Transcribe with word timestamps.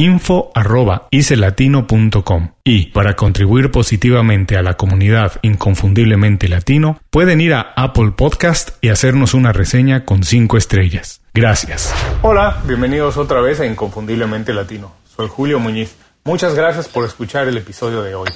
info.icelatino.com 0.00 2.48
y 2.64 2.86
para 2.86 3.14
contribuir 3.16 3.70
positivamente 3.70 4.56
a 4.56 4.62
la 4.62 4.78
comunidad 4.78 5.32
inconfundiblemente 5.42 6.48
latino 6.48 6.98
pueden 7.10 7.42
ir 7.42 7.52
a 7.52 7.74
Apple 7.76 8.12
Podcast 8.16 8.70
y 8.80 8.88
hacernos 8.88 9.34
una 9.34 9.52
reseña 9.52 10.06
con 10.06 10.24
5 10.24 10.56
estrellas. 10.56 11.20
Gracias. 11.34 11.94
Hola, 12.22 12.62
bienvenidos 12.64 13.18
otra 13.18 13.42
vez 13.42 13.60
a 13.60 13.66
Inconfundiblemente 13.66 14.54
Latino. 14.54 14.90
Soy 15.14 15.28
Julio 15.28 15.60
Muñiz. 15.60 15.94
Muchas 16.24 16.54
gracias 16.54 16.88
por 16.88 17.04
escuchar 17.04 17.46
el 17.46 17.58
episodio 17.58 18.02
de 18.02 18.14
hoy. 18.14 18.30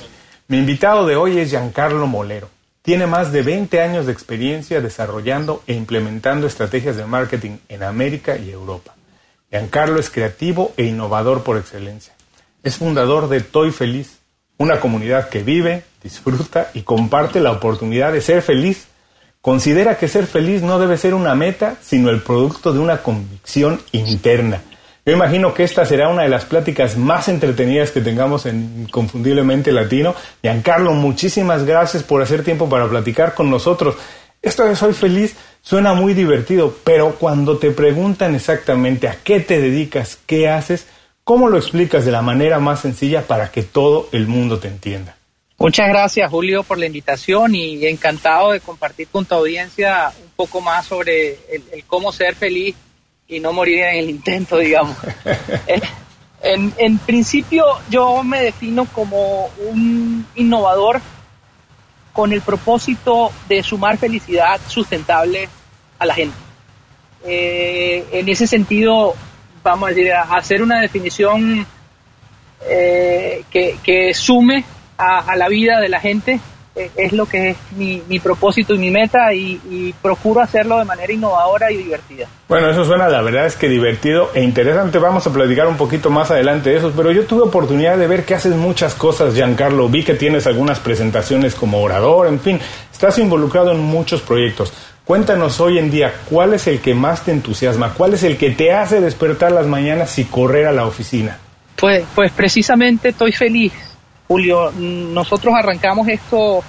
Mi 0.49 0.59
invitado 0.59 1.07
de 1.07 1.17
hoy 1.17 1.39
es 1.39 1.49
Giancarlo 1.49 2.07
Molero. 2.07 2.51
Tiene 2.83 3.07
más 3.07 3.33
de 3.33 3.41
20 3.41 3.81
años 3.81 4.05
de 4.05 4.13
experiencia 4.13 4.83
desarrollando 4.83 5.63
e 5.67 5.73
implementando 5.73 6.47
estrategias 6.47 6.99
de 6.99 7.07
marketing 7.07 7.57
en 7.71 7.85
América 7.85 8.37
y 8.37 8.51
Europa. 8.51 8.95
Giancarlo 9.55 10.01
es 10.01 10.11
creativo 10.11 10.73
e 10.77 10.83
innovador 10.83 11.45
por 11.45 11.57
excelencia. 11.57 12.13
Es 12.65 12.79
fundador 12.79 13.29
de 13.29 13.39
Toy 13.39 13.71
Feliz, 13.71 14.19
una 14.59 14.81
comunidad 14.81 15.29
que 15.29 15.45
vive, 15.45 15.85
disfruta 16.03 16.73
y 16.75 16.83
comparte 16.83 17.39
la 17.39 17.53
oportunidad 17.53 18.13
de 18.13 18.21
ser 18.21 18.43
feliz. 18.43 18.89
Considera 19.41 19.97
que 19.97 20.09
ser 20.09 20.27
feliz 20.27 20.63
no 20.63 20.81
debe 20.81 20.97
ser 20.97 21.15
una 21.15 21.37
meta, 21.37 21.77
sino 21.81 22.11
el 22.11 22.21
producto 22.21 22.73
de 22.73 22.81
una 22.81 22.97
convicción 23.05 23.81
interna. 23.93 24.61
Yo 25.07 25.13
imagino 25.13 25.55
que 25.55 25.63
esta 25.63 25.87
será 25.87 26.09
una 26.09 26.23
de 26.23 26.31
las 26.31 26.47
pláticas 26.47 26.97
más 26.97 27.29
entretenidas 27.29 27.93
que 27.93 28.01
tengamos 28.01 28.47
en 28.47 28.89
Confundiblemente 28.91 29.71
Latino. 29.71 30.17
Giancarlo, 30.43 30.95
muchísimas 30.95 31.65
gracias 31.65 32.03
por 32.03 32.21
hacer 32.23 32.43
tiempo 32.43 32.69
para 32.69 32.89
platicar 32.89 33.35
con 33.35 33.51
nosotros. 33.51 33.95
Esto 34.45 34.67
de 34.67 34.77
Soy 34.77 34.93
Feliz 34.93 35.35
suena 35.63 35.95
muy 35.95 36.13
divertido, 36.13 36.77
pero 36.85 37.15
cuando 37.15 37.57
te 37.57 37.71
preguntan 37.71 38.35
exactamente 38.35 39.09
a 39.09 39.17
qué 39.25 39.41
te 39.41 39.59
dedicas, 39.59 40.19
qué 40.27 40.51
haces, 40.51 40.87
¿cómo 41.25 41.49
lo 41.49 41.57
explicas 41.57 42.05
de 42.05 42.13
la 42.13 42.21
manera 42.21 42.59
más 42.59 42.81
sencilla 42.81 43.23
para 43.23 43.51
que 43.51 43.63
todo 43.63 44.11
el 44.13 44.27
mundo 44.27 44.59
te 44.59 44.69
entienda? 44.69 45.17
Muchas 45.57 45.89
gracias 45.89 46.31
Julio 46.31 46.63
por 46.63 46.77
la 46.77 46.85
invitación 46.85 47.55
y 47.55 47.87
encantado 47.87 48.53
de 48.53 48.61
compartir 48.61 49.09
con 49.09 49.25
tu 49.25 49.35
audiencia 49.35 50.13
un 50.23 50.31
poco 50.37 50.61
más 50.61 50.85
sobre 50.85 51.39
el, 51.51 51.63
el 51.73 51.85
cómo 51.87 52.13
ser 52.13 52.35
feliz 52.35 52.77
y 53.27 53.41
no 53.41 53.51
morir 53.55 53.79
en 53.79 53.97
el 53.97 54.11
intento, 54.11 54.59
digamos. 54.59 54.95
en, 56.43 56.75
en, 56.77 56.99
principio 56.99 57.65
yo 57.89 58.23
me 58.23 58.43
defino 58.43 58.85
como 58.93 59.47
un 59.71 60.27
innovador 60.35 61.01
con 62.15 62.33
el 62.33 62.41
propósito 62.41 63.33
de 63.49 63.63
sumar 63.63 63.99
felicidad 63.99 64.59
sustentable 64.69 65.49
a 65.99 66.07
la 66.07 66.15
gente. 66.15 66.37
Eh, 67.27 68.07
en 68.13 68.29
ese 68.29 68.47
sentido, 68.47 69.15
vamos 69.65 69.91
a 69.91 70.37
hacer 70.37 70.63
una 70.63 70.81
definición 70.81 71.67
eh, 72.69 73.45
que, 73.51 74.15
sume 74.15 74.65
a, 74.97 75.35
la 75.37 75.49
vida 75.49 75.81
de 75.81 75.89
la 75.89 75.99
gente 75.99 76.39
es 76.75 77.13
lo 77.13 77.27
que 77.27 77.51
es 77.51 77.57
mi, 77.77 78.03
mi, 78.09 78.19
propósito 78.19 78.75
y 78.75 78.79
mi 78.79 78.91
meta 78.91 79.33
y, 79.33 79.61
y, 79.71 79.95
procuro 80.03 80.41
hacerlo 80.41 80.79
de 80.79 80.85
manera 80.85 81.13
innovadora 81.13 81.71
y 81.71 81.77
divertida. 81.77 82.27
Bueno, 82.49 82.69
eso 82.69 82.85
suena, 82.85 83.09
la 83.09 83.23
verdad 83.23 83.47
es 83.47 83.55
que 83.55 83.69
divertido 83.69 84.31
e 84.35 84.43
interesante. 84.43 84.99
Vamos 84.99 85.25
a 85.27 85.33
platicar 85.33 85.69
un 85.69 85.77
poquito 85.77 86.11
más 86.11 86.33
adelante 86.33 86.71
de 86.71 86.79
eso, 86.79 86.93
pero 86.97 87.13
yo 87.13 87.25
tuve 87.27 87.43
oportunidad 87.43 87.97
de 87.97 88.09
ver 88.09 88.25
que 88.25 88.35
haces 88.35 88.57
muchas 88.57 88.95
cosas, 88.95 89.35
Giancarlo. 89.35 89.89
Vi 89.89 90.03
que 90.03 90.15
tienes 90.15 90.47
algunas 90.49 90.81
presentaciones 90.81 91.55
como 91.55 91.81
orador, 91.81 92.27
en 92.27 92.41
fin, 92.41 92.59
estás 92.93 93.19
involucrado 93.19 93.71
en 93.71 93.81
muchos 93.81 94.21
proyectos. 94.21 94.73
Cuéntanos 95.05 95.61
hoy 95.61 95.79
en 95.79 95.91
día, 95.91 96.13
¿cuál 96.29 96.55
es 96.55 96.67
el 96.67 96.81
que 96.81 96.95
más 96.95 97.25
te 97.25 97.31
entusiasma? 97.31 97.93
¿Cuál 97.93 98.15
es 98.15 98.23
el 98.25 98.37
que 98.37 98.51
te 98.51 98.73
hace 98.73 99.01
despertar 99.01 99.53
las 99.53 99.67
mañanas 99.67 100.19
y 100.19 100.25
correr 100.25 100.67
a 100.67 100.73
la 100.73 100.87
oficina? 100.87 101.39
Pues, 101.77 102.05
pues 102.15 102.33
precisamente 102.33 103.11
estoy 103.11 103.33
feliz 103.33 103.73
Julio, 104.27 104.73
nosotros 104.73 105.55
arrancamos 105.55 106.09
esto 106.09 106.63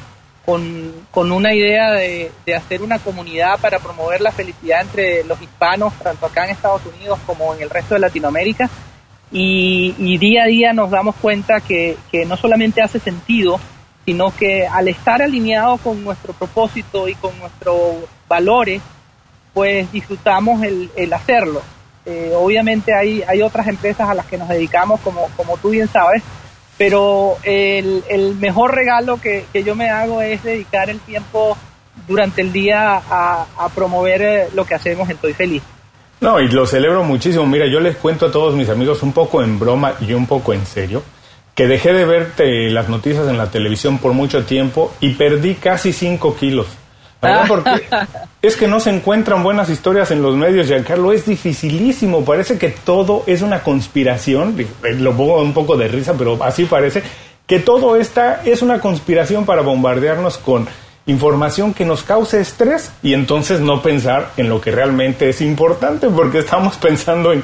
con, 0.46 0.92
con 1.12 1.32
una 1.32 1.54
idea 1.54 1.92
de, 1.92 2.32
de, 2.46 2.56
hacer 2.56 2.82
una 2.82 3.00
comunidad 3.00 3.60
para 3.60 3.80
promover 3.80 4.22
la 4.22 4.32
felicidad 4.32 4.82
entre 4.82 5.24
los 5.24 5.42
hispanos, 5.42 5.94
tanto 6.04 6.26
acá 6.26 6.46
en 6.46 6.52
Estados 6.52 6.82
Unidos 6.86 7.18
como 7.26 7.56
en 7.56 7.62
el 7.62 7.70
resto 7.70 7.96
de 7.96 8.02
Latinoamérica. 8.02 8.70
Y, 9.32 10.18
día 10.18 10.44
a 10.44 10.48
día 10.48 10.74
nos 10.74 10.92
damos 10.92 11.16
cuenta 11.16 11.60
que, 11.60 11.98
que, 12.12 12.26
no 12.26 12.38
solamente 12.38 12.82
hace 12.82 13.00
sentido, 13.00 13.60
sino 14.06 14.34
que 14.36 14.68
al 14.68 14.88
estar 14.88 15.22
alineado 15.22 15.78
con 15.78 16.04
nuestro 16.04 16.34
propósito 16.34 17.08
y 17.08 17.16
con 17.16 17.38
nuestros 17.40 17.78
valores, 18.28 18.82
pues 19.54 19.92
disfrutamos 19.92 20.62
el, 20.64 20.92
el 20.96 21.12
hacerlo. 21.12 21.62
Eh, 22.06 22.34
obviamente 22.36 22.94
hay, 22.94 23.24
hay 23.28 23.42
otras 23.42 23.68
empresas 23.68 24.08
a 24.08 24.14
las 24.14 24.28
que 24.28 24.38
nos 24.38 24.48
dedicamos, 24.48 25.02
como, 25.02 25.28
como 25.36 25.58
tú 25.58 25.70
bien 25.70 25.88
sabes, 25.88 26.22
pero 26.78 27.38
el, 27.44 28.04
el 28.10 28.36
mejor 28.36 28.76
regalo 28.76 29.20
que, 29.20 29.46
que, 29.54 29.64
yo 29.64 29.76
me 29.76 29.90
hago 29.90 30.22
es 30.22 30.44
dedicar 30.44 30.90
el 30.90 31.00
tiempo 31.00 31.58
durante 32.08 32.42
el 32.42 32.52
día 32.52 33.02
a, 33.10 33.46
a 33.58 33.70
promover 33.70 34.50
lo 34.54 34.66
que 34.66 34.76
hacemos 34.76 35.10
en 35.10 35.16
Estoy 35.16 35.34
Feliz. 35.34 35.64
No, 36.22 36.40
y 36.40 36.48
lo 36.48 36.66
celebro 36.66 37.04
muchísimo. 37.04 37.46
Mira, 37.46 37.68
yo 37.68 37.80
les 37.80 37.96
cuento 37.98 38.28
a 38.28 38.32
todos 38.32 38.56
mis 38.56 38.70
amigos 38.70 39.04
un 39.04 39.14
poco 39.14 39.44
en 39.44 39.60
broma 39.60 39.96
y 40.02 40.14
un 40.14 40.26
poco 40.26 40.54
en 40.54 40.66
serio 40.66 41.04
que 41.56 41.68
dejé 41.68 41.94
de 41.94 42.06
verte 42.06 42.70
las 42.70 42.90
noticias 42.90 43.28
en 43.30 43.38
la 43.38 43.50
televisión 43.50 43.98
por 43.98 44.12
mucho 44.12 44.44
tiempo 44.44 44.94
y 45.00 45.14
perdí 45.14 45.56
casi 45.56 45.94
5 45.94 46.36
kilos. 46.36 46.68
¿Verdad? 47.22 47.46
Porque 47.48 47.88
es 48.42 48.56
que 48.56 48.68
no 48.68 48.80
se 48.80 48.90
encuentran 48.90 49.44
buenas 49.44 49.70
historias 49.70 50.12
en 50.12 50.22
los 50.22 50.36
medios, 50.36 50.68
Giancarlo. 50.68 51.12
Es 51.12 51.26
dificilísimo. 51.26 52.24
Parece 52.24 52.58
que 52.58 52.70
todo 52.70 53.24
es 53.28 53.42
una 53.42 53.64
conspiración. 53.64 54.56
Lo 55.00 55.16
pongo 55.16 55.42
un 55.42 55.54
poco 55.54 55.78
de 55.78 55.88
risa, 55.88 56.14
pero 56.18 56.42
así 56.44 56.66
parece. 56.66 57.04
Que 57.48 57.60
todo 57.60 57.96
esta 57.96 58.42
es 58.44 58.62
una 58.62 58.80
conspiración 58.80 59.46
para 59.46 59.62
bombardearnos 59.62 60.38
con 60.38 60.68
información 61.08 61.74
que 61.74 61.86
nos 61.86 62.04
cause 62.04 62.40
estrés 62.40 62.92
y 63.04 63.14
entonces 63.14 63.60
no 63.60 63.82
pensar 63.82 64.32
en 64.38 64.50
lo 64.50 64.60
que 64.60 64.72
realmente 64.72 65.30
es 65.30 65.42
importante, 65.42 66.08
porque 66.10 66.40
estamos 66.40 66.78
pensando 66.82 67.32
en 67.32 67.44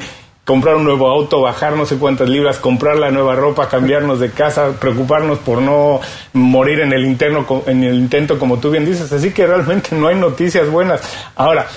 comprar 0.51 0.75
un 0.75 0.83
nuevo 0.83 1.07
auto, 1.07 1.39
bajar 1.39 1.77
no 1.77 1.85
sé 1.85 1.95
cuántas 1.95 2.27
libras, 2.27 2.57
comprar 2.57 2.97
la 2.97 3.09
nueva 3.09 3.35
ropa, 3.35 3.69
cambiarnos 3.69 4.19
de 4.19 4.31
casa, 4.31 4.73
preocuparnos 4.77 5.39
por 5.39 5.61
no 5.61 6.01
morir 6.33 6.81
en 6.81 6.91
el 6.91 7.05
interno 7.05 7.45
en 7.67 7.85
el 7.85 7.95
intento 7.95 8.37
como 8.37 8.59
tú 8.59 8.69
bien 8.69 8.85
dices, 8.85 9.09
así 9.13 9.31
que 9.31 9.47
realmente 9.47 9.95
no 9.95 10.09
hay 10.09 10.15
noticias 10.15 10.69
buenas. 10.69 10.99
Ahora, 11.37 11.67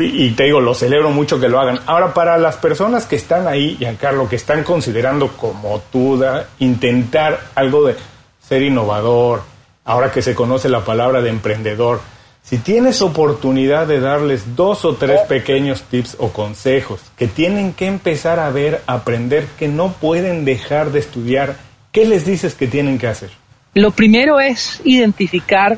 y 0.00 0.32
te 0.32 0.42
digo, 0.42 0.60
lo 0.60 0.74
celebro 0.74 1.10
mucho 1.10 1.38
que 1.38 1.48
lo 1.48 1.60
hagan. 1.60 1.78
Ahora, 1.86 2.12
para 2.12 2.38
las 2.38 2.56
personas 2.56 3.06
que 3.06 3.14
están 3.14 3.46
ahí, 3.46 3.76
Giancarlo, 3.78 4.28
que 4.28 4.34
están 4.34 4.64
considerando 4.64 5.28
como 5.36 5.80
tú 5.92 6.20
intentar 6.58 7.38
algo 7.54 7.86
de 7.86 7.94
ser 8.40 8.62
innovador, 8.62 9.42
ahora 9.84 10.10
que 10.10 10.22
se 10.22 10.34
conoce 10.34 10.68
la 10.68 10.80
palabra 10.80 11.22
de 11.22 11.30
emprendedor, 11.30 12.00
Si 12.48 12.56
tienes 12.56 13.02
oportunidad 13.02 13.86
de 13.86 14.00
darles 14.00 14.56
dos 14.56 14.86
o 14.86 14.94
tres 14.94 15.20
pequeños 15.28 15.82
tips 15.82 16.16
o 16.18 16.30
consejos 16.30 16.98
que 17.14 17.26
tienen 17.26 17.74
que 17.74 17.84
empezar 17.84 18.40
a 18.40 18.48
ver, 18.48 18.80
aprender, 18.86 19.44
que 19.58 19.68
no 19.68 19.92
pueden 19.92 20.46
dejar 20.46 20.90
de 20.90 21.00
estudiar, 21.00 21.56
¿qué 21.92 22.06
les 22.06 22.24
dices 22.24 22.54
que 22.54 22.66
tienen 22.66 22.98
que 22.98 23.06
hacer? 23.06 23.28
Lo 23.74 23.90
primero 23.90 24.40
es 24.40 24.80
identificar 24.82 25.76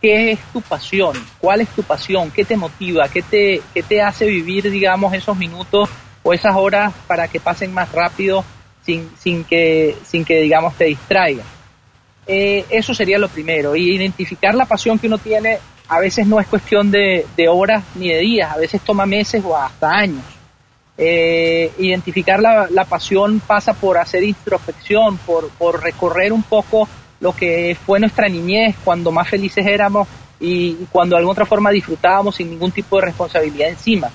qué 0.00 0.30
es 0.30 0.38
tu 0.52 0.60
pasión, 0.60 1.14
cuál 1.40 1.62
es 1.62 1.68
tu 1.70 1.82
pasión, 1.82 2.30
qué 2.30 2.44
te 2.44 2.56
motiva, 2.56 3.08
qué 3.08 3.22
te, 3.22 3.62
qué 3.74 3.82
te 3.82 4.00
hace 4.00 4.26
vivir, 4.26 4.70
digamos, 4.70 5.12
esos 5.12 5.36
minutos 5.36 5.90
o 6.22 6.32
esas 6.32 6.54
horas 6.54 6.94
para 7.08 7.26
que 7.26 7.40
pasen 7.40 7.74
más 7.74 7.90
rápido 7.90 8.44
sin, 8.86 9.10
sin, 9.18 9.42
que, 9.42 9.96
sin 10.06 10.24
que, 10.24 10.40
digamos, 10.40 10.76
te 10.76 10.84
distraigan. 10.84 11.46
Eh, 12.26 12.64
eso 12.70 12.94
sería 12.94 13.18
lo 13.18 13.28
primero. 13.28 13.74
Y 13.76 13.94
identificar 13.94 14.54
la 14.54 14.66
pasión 14.66 14.98
que 14.98 15.06
uno 15.06 15.18
tiene 15.18 15.58
a 15.88 16.00
veces 16.00 16.26
no 16.26 16.40
es 16.40 16.46
cuestión 16.46 16.90
de, 16.90 17.26
horas 17.50 17.84
ni 17.96 18.08
de 18.08 18.18
días, 18.20 18.50
a 18.50 18.56
veces 18.56 18.80
toma 18.80 19.04
meses 19.04 19.42
o 19.44 19.54
hasta 19.56 19.90
años. 19.90 20.24
Eh, 20.96 21.70
identificar 21.78 22.40
la, 22.40 22.84
pasión 22.84 23.40
pasa 23.40 23.74
por 23.74 23.98
hacer 23.98 24.22
introspección, 24.22 25.18
por, 25.18 25.82
recorrer 25.82 26.32
un 26.32 26.44
poco 26.44 26.88
lo 27.20 27.34
que 27.34 27.76
fue 27.84 28.00
nuestra 28.00 28.28
niñez, 28.28 28.74
cuando 28.82 29.10
más 29.10 29.28
felices 29.28 29.66
éramos 29.66 30.08
y 30.40 30.74
cuando 30.90 31.14
de 31.14 31.18
alguna 31.18 31.32
otra 31.32 31.46
forma 31.46 31.70
disfrutábamos 31.70 32.36
sin 32.36 32.48
ningún 32.48 32.72
tipo 32.72 32.96
de 32.96 33.06
responsabilidad 33.06 33.68
encima. 33.68 34.10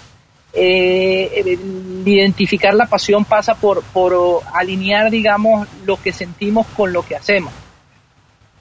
Eh, 0.53 1.59
identificar 2.05 2.73
la 2.73 2.87
pasión 2.87 3.23
pasa 3.23 3.53
por, 3.53 3.83
por 3.83 4.41
alinear, 4.51 5.11
digamos, 5.11 5.67
lo 5.85 6.01
que 6.01 6.11
sentimos 6.11 6.65
con 6.75 6.91
lo 6.91 7.03
que 7.03 7.15
hacemos. 7.15 7.53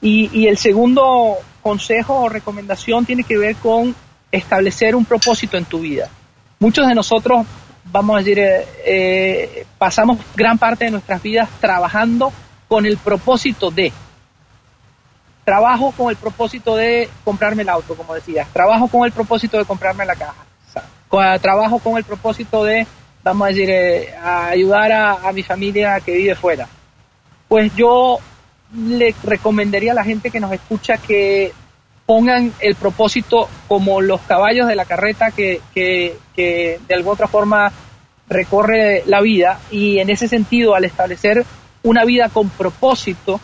Y, 0.00 0.46
el 0.46 0.58
segundo 0.58 1.36
consejo 1.62 2.20
o 2.20 2.28
recomendación 2.28 3.04
tiene 3.04 3.24
que 3.24 3.38
ver 3.38 3.56
con 3.56 3.94
establecer 4.30 4.94
un 4.94 5.04
propósito 5.04 5.56
en 5.56 5.64
tu 5.64 5.80
vida. 5.80 6.08
Muchos 6.58 6.86
de 6.86 6.94
nosotros, 6.94 7.46
vamos 7.84 8.16
a 8.16 8.18
decir, 8.18 8.38
eh, 8.38 8.66
eh, 8.84 9.66
pasamos 9.78 10.18
gran 10.34 10.58
parte 10.58 10.84
de 10.84 10.90
nuestras 10.90 11.22
vidas 11.22 11.48
trabajando 11.60 12.32
con 12.68 12.86
el 12.86 12.98
propósito 12.98 13.70
de. 13.70 13.92
Trabajo 15.44 15.92
con 15.96 16.10
el 16.10 16.16
propósito 16.16 16.76
de 16.76 17.08
comprarme 17.24 17.62
el 17.62 17.68
auto, 17.68 17.94
como 17.94 18.14
decías. 18.14 18.48
Trabajo 18.52 18.88
con 18.88 19.04
el 19.04 19.12
propósito 19.12 19.58
de 19.58 19.64
comprarme 19.64 20.04
la 20.04 20.16
caja. 20.16 20.44
Trabajo 21.40 21.78
con 21.78 21.96
el 21.96 22.04
propósito 22.04 22.64
de, 22.64 22.86
vamos 23.22 23.46
a 23.46 23.48
decir, 23.48 23.70
eh, 23.70 24.14
ayudar 24.16 24.92
a 24.92 25.32
mi 25.32 25.42
familia 25.42 26.00
que 26.00 26.12
vive 26.12 26.34
fuera. 26.34 26.68
Pues 27.48 27.74
yo 27.76 28.18
le 28.76 29.14
recomendaría 29.22 29.92
a 29.92 29.94
la 29.94 30.04
gente 30.04 30.30
que 30.30 30.40
nos 30.40 30.52
escucha 30.52 30.98
que 30.98 31.52
pongan 32.04 32.52
el 32.60 32.76
propósito 32.76 33.48
como 33.66 34.00
los 34.00 34.20
caballos 34.22 34.68
de 34.68 34.76
la 34.76 34.84
carreta 34.84 35.30
que, 35.30 35.60
que, 35.74 36.16
que 36.34 36.78
de 36.86 36.94
alguna 36.94 37.14
otra 37.14 37.26
forma 37.26 37.72
recorre 38.28 39.02
la 39.06 39.20
vida 39.20 39.60
y 39.70 39.98
en 39.98 40.10
ese 40.10 40.28
sentido 40.28 40.74
al 40.74 40.84
establecer 40.84 41.44
una 41.82 42.04
vida 42.04 42.28
con 42.28 42.48
propósito 42.48 43.40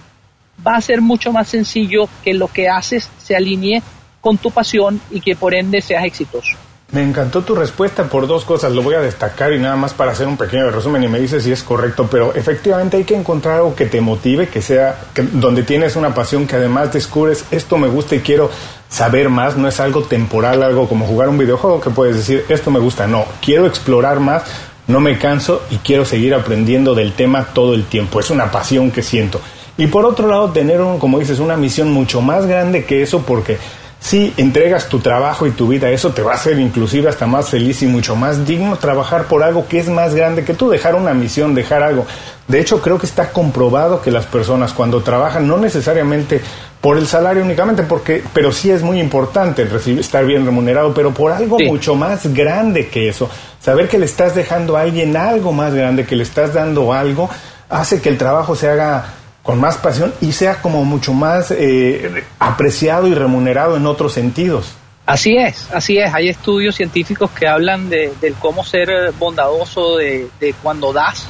va 0.64 0.76
a 0.76 0.81
ser 0.81 1.00
mucho 1.00 1.32
más 1.32 1.49
sencillo 1.49 2.08
que 2.23 2.34
lo 2.34 2.49
que 2.49 2.69
haces 2.69 3.08
se 3.19 3.34
alinee 3.34 3.82
con 4.20 4.38
tu 4.38 4.50
pasión 4.50 5.00
y 5.11 5.20
que 5.20 5.34
por 5.34 5.55
ende 5.55 5.81
seas 5.81 6.05
exitoso. 6.05 6.56
Me 6.93 7.03
encantó 7.03 7.41
tu 7.41 7.55
respuesta 7.55 8.05
por 8.05 8.27
dos 8.27 8.44
cosas, 8.44 8.73
lo 8.73 8.83
voy 8.83 8.94
a 8.94 9.00
destacar 9.00 9.55
y 9.55 9.59
nada 9.59 9.77
más 9.77 9.94
para 9.94 10.12
hacer 10.12 10.27
un 10.27 10.37
pequeño 10.37 10.71
resumen 10.71 11.03
y 11.03 11.09
me 11.09 11.19
dices 11.19 11.43
si 11.43 11.50
es 11.50 11.62
correcto, 11.62 12.06
pero 12.11 12.35
efectivamente 12.35 12.99
hay 12.99 13.05
que 13.05 13.17
encontrar 13.17 13.56
algo 13.56 13.75
que 13.75 13.87
te 13.87 14.03
motive, 14.03 14.49
que 14.49 14.61
sea 14.61 15.00
donde 15.33 15.62
tienes 15.62 15.97
una 15.97 16.15
pasión 16.15 16.47
que 16.47 16.56
además 16.56 16.93
descubres 16.93 17.47
esto 17.50 17.79
me 17.79 17.89
gusta 17.89 18.15
y 18.15 18.21
quiero 18.21 18.50
saber 18.91 19.31
más, 19.31 19.56
no 19.56 19.69
es 19.69 19.81
algo 19.81 20.03
temporal, 20.03 20.62
algo 20.62 20.87
como 20.87 21.06
jugar 21.06 21.31
un 21.31 21.39
videojuego 21.39 21.81
que 21.81 21.89
puedes 21.89 22.15
decir 22.15 22.44
esto 22.50 22.71
me 22.71 22.79
gusta, 22.79 23.06
no, 23.06 23.25
quiero 23.41 23.65
explorar 23.67 24.21
más, 24.21 24.43
no 24.87 25.00
me 25.00 25.17
canso 25.17 25.62
y 25.71 25.77
quiero 25.79 26.05
seguir 26.05 26.35
aprendiendo 26.35 26.94
del 26.94 27.15
tema 27.15 27.55
todo 27.55 27.73
el 27.73 27.85
tiempo, 27.85 28.21
es 28.21 28.29
una 28.29 28.50
pasión 28.50 28.91
que 28.91 29.03
siento. 29.03 29.41
Y 29.79 29.87
por 29.87 30.05
otro 30.05 30.29
lado, 30.29 30.50
tener, 30.50 30.79
como 30.99 31.19
dices, 31.19 31.39
una 31.39 31.56
misión 31.56 31.91
mucho 31.91 32.21
más 32.21 32.44
grande 32.44 32.85
que 32.85 33.00
eso 33.00 33.23
porque 33.23 33.56
si 34.02 34.34
entregas 34.37 34.88
tu 34.88 34.99
trabajo 34.99 35.46
y 35.46 35.52
tu 35.52 35.69
vida, 35.69 35.88
eso 35.90 36.10
te 36.10 36.22
va 36.22 36.32
a 36.32 36.34
hacer 36.34 36.58
inclusive 36.58 37.08
hasta 37.08 37.25
más 37.25 37.49
feliz 37.49 37.82
y 37.82 37.87
mucho 37.87 38.16
más 38.16 38.44
digno 38.44 38.76
trabajar 38.76 39.26
por 39.26 39.44
algo 39.44 39.69
que 39.69 39.78
es 39.78 39.88
más 39.88 40.12
grande 40.12 40.44
que 40.44 40.54
tú, 40.54 40.69
dejar 40.69 40.96
una 40.96 41.14
misión, 41.14 41.54
dejar 41.54 41.84
algo. 41.84 42.04
De 42.49 42.60
hecho, 42.60 42.82
creo 42.82 42.99
que 42.99 43.06
está 43.06 43.31
comprobado 43.31 44.02
que 44.02 44.10
las 44.10 44.26
personas 44.26 44.72
cuando 44.72 45.02
trabajan, 45.02 45.46
no 45.46 45.56
necesariamente 45.56 46.40
por 46.81 46.99
el 46.99 47.06
salario 47.06 47.44
únicamente, 47.44 47.84
porque, 47.84 48.25
pero 48.34 48.50
sí 48.50 48.72
es 48.72 48.82
muy 48.82 48.99
importante 48.99 49.64
recibir, 49.66 50.00
estar 50.00 50.26
bien 50.26 50.44
remunerado, 50.44 50.93
pero 50.93 51.14
por 51.14 51.31
algo 51.31 51.56
mucho 51.60 51.94
más 51.94 52.26
grande 52.34 52.88
que 52.88 53.08
eso. 53.08 53.31
Saber 53.60 53.88
que 53.88 54.00
le 54.00 54.06
estás 54.06 54.34
dejando 54.34 54.76
a 54.76 54.81
alguien 54.81 55.16
algo 55.16 55.52
más 55.52 55.72
grande, 55.72 56.05
que 56.05 56.16
le 56.16 56.25
estás 56.25 56.52
dando 56.52 56.93
algo, 56.93 57.31
hace 57.70 58.02
que 58.02 58.08
el 58.08 58.19
trabajo 58.19 58.56
se 58.56 58.69
haga 58.69 59.21
con 59.43 59.61
más 59.61 59.77
pasión 59.79 60.15
y 60.21 60.33
sea 60.33 60.62
como 60.62 60.85
mucho 60.85 61.12
más 61.12 61.50
eh, 61.50 62.25
apreciado 62.39 63.09
y 63.09 63.15
remunerado 63.15 63.77
en 63.77 63.87
otros 63.87 64.12
sentidos. 64.12 64.75
Así 65.05 65.37
es, 65.37 65.69
así 65.73 65.99
es. 65.99 66.15
Hay 66.15 66.29
estudios 66.29 66.77
científicos 66.77 67.31
que 67.33 67.49
hablan 67.49 67.91
de, 67.91 68.12
cómo 68.39 68.65
ser 68.65 69.12
bondadoso, 69.19 69.97
de, 69.97 70.55
cuando 70.62 70.93
das, 70.93 71.27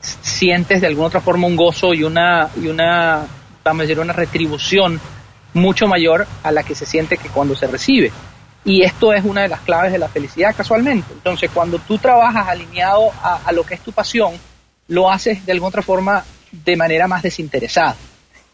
sientes 0.00 0.80
de 0.80 0.86
alguna 0.86 1.08
otra 1.08 1.20
forma 1.20 1.46
un 1.46 1.56
gozo 1.56 1.92
y 1.92 2.04
una, 2.04 2.48
y 2.56 2.68
una, 2.68 3.26
vamos 3.64 3.80
a 3.80 3.82
decir, 3.82 3.98
una 3.98 4.12
retribución 4.12 5.00
mucho 5.52 5.88
mayor 5.88 6.28
a 6.44 6.52
la 6.52 6.62
que 6.62 6.76
se 6.76 6.86
siente 6.86 7.16
que 7.16 7.28
cuando 7.28 7.56
se 7.56 7.66
recibe. 7.66 8.12
Y 8.64 8.82
esto 8.82 9.12
es 9.12 9.24
una 9.24 9.42
de 9.42 9.48
las 9.48 9.60
claves 9.60 9.90
de 9.90 9.98
la 9.98 10.08
felicidad 10.08 10.54
casualmente. 10.54 11.12
Entonces, 11.12 11.50
cuando 11.52 11.78
tú 11.80 11.98
trabajas 11.98 12.46
alineado 12.46 13.10
a, 13.22 13.40
a 13.44 13.52
lo 13.52 13.64
que 13.64 13.74
es 13.74 13.80
tu 13.80 13.90
pasión, 13.90 14.34
lo 14.86 15.10
haces 15.10 15.44
de 15.44 15.52
alguna 15.52 15.70
otra 15.70 15.82
forma 15.82 16.24
de 16.52 16.76
manera 16.76 17.08
más 17.08 17.22
desinteresada 17.22 17.96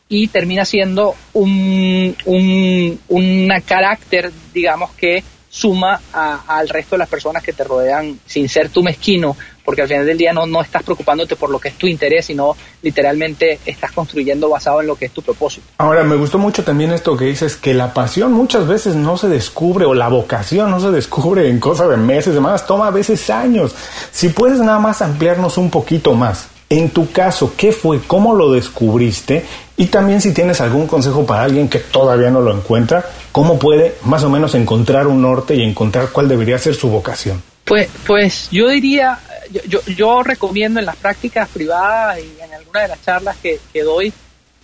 y 0.08 0.28
termina 0.28 0.64
siendo 0.64 1.14
un, 1.32 2.16
un 2.26 3.62
carácter, 3.66 4.30
digamos, 4.52 4.92
que 4.92 5.24
suma 5.48 6.00
al 6.12 6.68
resto 6.68 6.96
de 6.96 6.98
las 6.98 7.08
personas 7.08 7.42
que 7.42 7.54
te 7.54 7.64
rodean 7.64 8.20
sin 8.26 8.46
ser 8.46 8.68
tú 8.68 8.82
mezquino, 8.82 9.36
porque 9.64 9.82
al 9.82 9.88
final 9.88 10.04
del 10.04 10.18
día 10.18 10.32
no, 10.34 10.46
no 10.46 10.60
estás 10.60 10.82
preocupándote 10.82 11.34
por 11.34 11.48
lo 11.48 11.58
que 11.58 11.68
es 11.68 11.78
tu 11.78 11.86
interés, 11.86 12.26
sino 12.26 12.54
literalmente 12.82 13.58
estás 13.64 13.90
construyendo 13.92 14.50
basado 14.50 14.82
en 14.82 14.86
lo 14.86 14.96
que 14.96 15.06
es 15.06 15.12
tu 15.12 15.22
propósito. 15.22 15.66
Ahora, 15.78 16.04
me 16.04 16.14
gustó 16.16 16.38
mucho 16.38 16.62
también 16.62 16.92
esto 16.92 17.16
que 17.16 17.24
dices, 17.24 17.56
que 17.56 17.72
la 17.72 17.94
pasión 17.94 18.32
muchas 18.32 18.68
veces 18.68 18.96
no 18.96 19.16
se 19.16 19.28
descubre, 19.28 19.86
o 19.86 19.94
la 19.94 20.08
vocación 20.08 20.70
no 20.70 20.78
se 20.78 20.90
descubre 20.90 21.48
en 21.48 21.58
cosa 21.58 21.88
de 21.88 21.96
meses, 21.96 22.34
semanas, 22.34 22.66
toma 22.66 22.88
a 22.88 22.90
veces 22.90 23.30
años. 23.30 23.74
Si 24.12 24.28
puedes 24.28 24.58
nada 24.58 24.78
más 24.78 25.00
ampliarnos 25.00 25.56
un 25.56 25.70
poquito 25.70 26.12
más. 26.12 26.48
En 26.68 26.90
tu 26.90 27.12
caso, 27.12 27.54
¿qué 27.56 27.70
fue? 27.70 28.00
¿Cómo 28.00 28.34
lo 28.34 28.50
descubriste? 28.50 29.44
Y 29.76 29.86
también 29.86 30.20
si 30.20 30.34
tienes 30.34 30.60
algún 30.60 30.88
consejo 30.88 31.24
para 31.24 31.44
alguien 31.44 31.68
que 31.68 31.78
todavía 31.78 32.30
no 32.30 32.40
lo 32.40 32.52
encuentra, 32.52 33.04
¿cómo 33.30 33.56
puede 33.58 33.94
más 34.02 34.24
o 34.24 34.30
menos 34.30 34.54
encontrar 34.56 35.06
un 35.06 35.22
norte 35.22 35.54
y 35.54 35.62
encontrar 35.62 36.08
cuál 36.10 36.28
debería 36.28 36.58
ser 36.58 36.74
su 36.74 36.88
vocación? 36.88 37.40
Pues, 37.64 37.88
pues 38.04 38.48
yo 38.50 38.68
diría, 38.68 39.20
yo, 39.68 39.80
yo 39.84 40.24
recomiendo 40.24 40.80
en 40.80 40.86
las 40.86 40.96
prácticas 40.96 41.48
privadas 41.48 42.18
y 42.18 42.42
en 42.42 42.52
alguna 42.52 42.80
de 42.82 42.88
las 42.88 43.04
charlas 43.04 43.36
que, 43.36 43.60
doy 43.82 44.12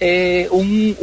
eh, 0.01 0.49
un, 0.51 0.97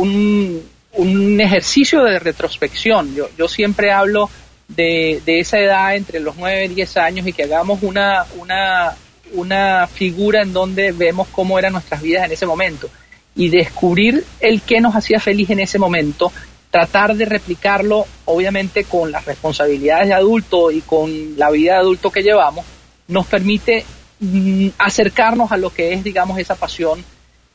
un, 0.93 1.41
ejercicio 1.41 2.03
de 2.03 2.19
retrospección. 2.19 3.15
Yo, 3.15 3.29
yo 3.37 3.47
siempre 3.47 3.91
hablo 3.91 4.29
de, 4.67 5.21
de 5.25 5.39
esa 5.39 5.59
edad 5.59 5.95
entre 5.95 6.19
los 6.19 6.35
9 6.35 6.65
y 6.65 6.75
10 6.75 6.97
años 6.97 7.27
y 7.27 7.31
que 7.31 7.43
hagamos 7.43 7.83
una, 7.83 8.25
una 8.37 8.95
una 9.33 9.87
figura 9.87 10.41
en 10.41 10.53
donde 10.53 10.91
vemos 10.91 11.27
cómo 11.29 11.59
eran 11.59 11.73
nuestras 11.73 12.01
vidas 12.01 12.25
en 12.25 12.31
ese 12.31 12.45
momento 12.45 12.89
y 13.35 13.49
descubrir 13.49 14.25
el 14.39 14.61
que 14.61 14.81
nos 14.81 14.95
hacía 14.95 15.19
feliz 15.19 15.49
en 15.49 15.59
ese 15.59 15.79
momento, 15.79 16.31
tratar 16.71 17.15
de 17.15 17.25
replicarlo 17.25 18.05
obviamente 18.25 18.83
con 18.83 19.11
las 19.11 19.25
responsabilidades 19.25 20.07
de 20.09 20.13
adulto 20.13 20.71
y 20.71 20.81
con 20.81 21.37
la 21.37 21.49
vida 21.49 21.73
de 21.73 21.79
adulto 21.79 22.11
que 22.11 22.21
llevamos, 22.21 22.65
nos 23.07 23.25
permite 23.27 23.85
mm, 24.19 24.69
acercarnos 24.77 25.51
a 25.51 25.57
lo 25.57 25.69
que 25.71 25.93
es, 25.93 26.03
digamos, 26.03 26.37
esa 26.37 26.55
pasión 26.55 27.03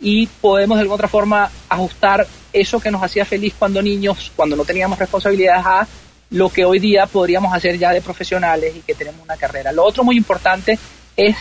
y 0.00 0.26
podemos 0.26 0.76
de 0.76 0.82
alguna 0.82 0.96
otra 0.96 1.08
forma 1.08 1.50
ajustar 1.68 2.26
eso 2.52 2.80
que 2.80 2.90
nos 2.90 3.02
hacía 3.02 3.24
feliz 3.24 3.54
cuando 3.58 3.82
niños, 3.82 4.32
cuando 4.34 4.56
no 4.56 4.64
teníamos 4.64 4.98
responsabilidades 4.98 5.66
a 5.66 5.88
lo 6.30 6.48
que 6.48 6.64
hoy 6.64 6.78
día 6.78 7.06
podríamos 7.06 7.54
hacer 7.54 7.78
ya 7.78 7.92
de 7.92 8.00
profesionales 8.00 8.74
y 8.76 8.80
que 8.80 8.94
tenemos 8.94 9.20
una 9.22 9.36
carrera. 9.36 9.72
Lo 9.72 9.84
otro 9.84 10.02
muy 10.02 10.16
importante 10.16 10.78
es 11.16 11.36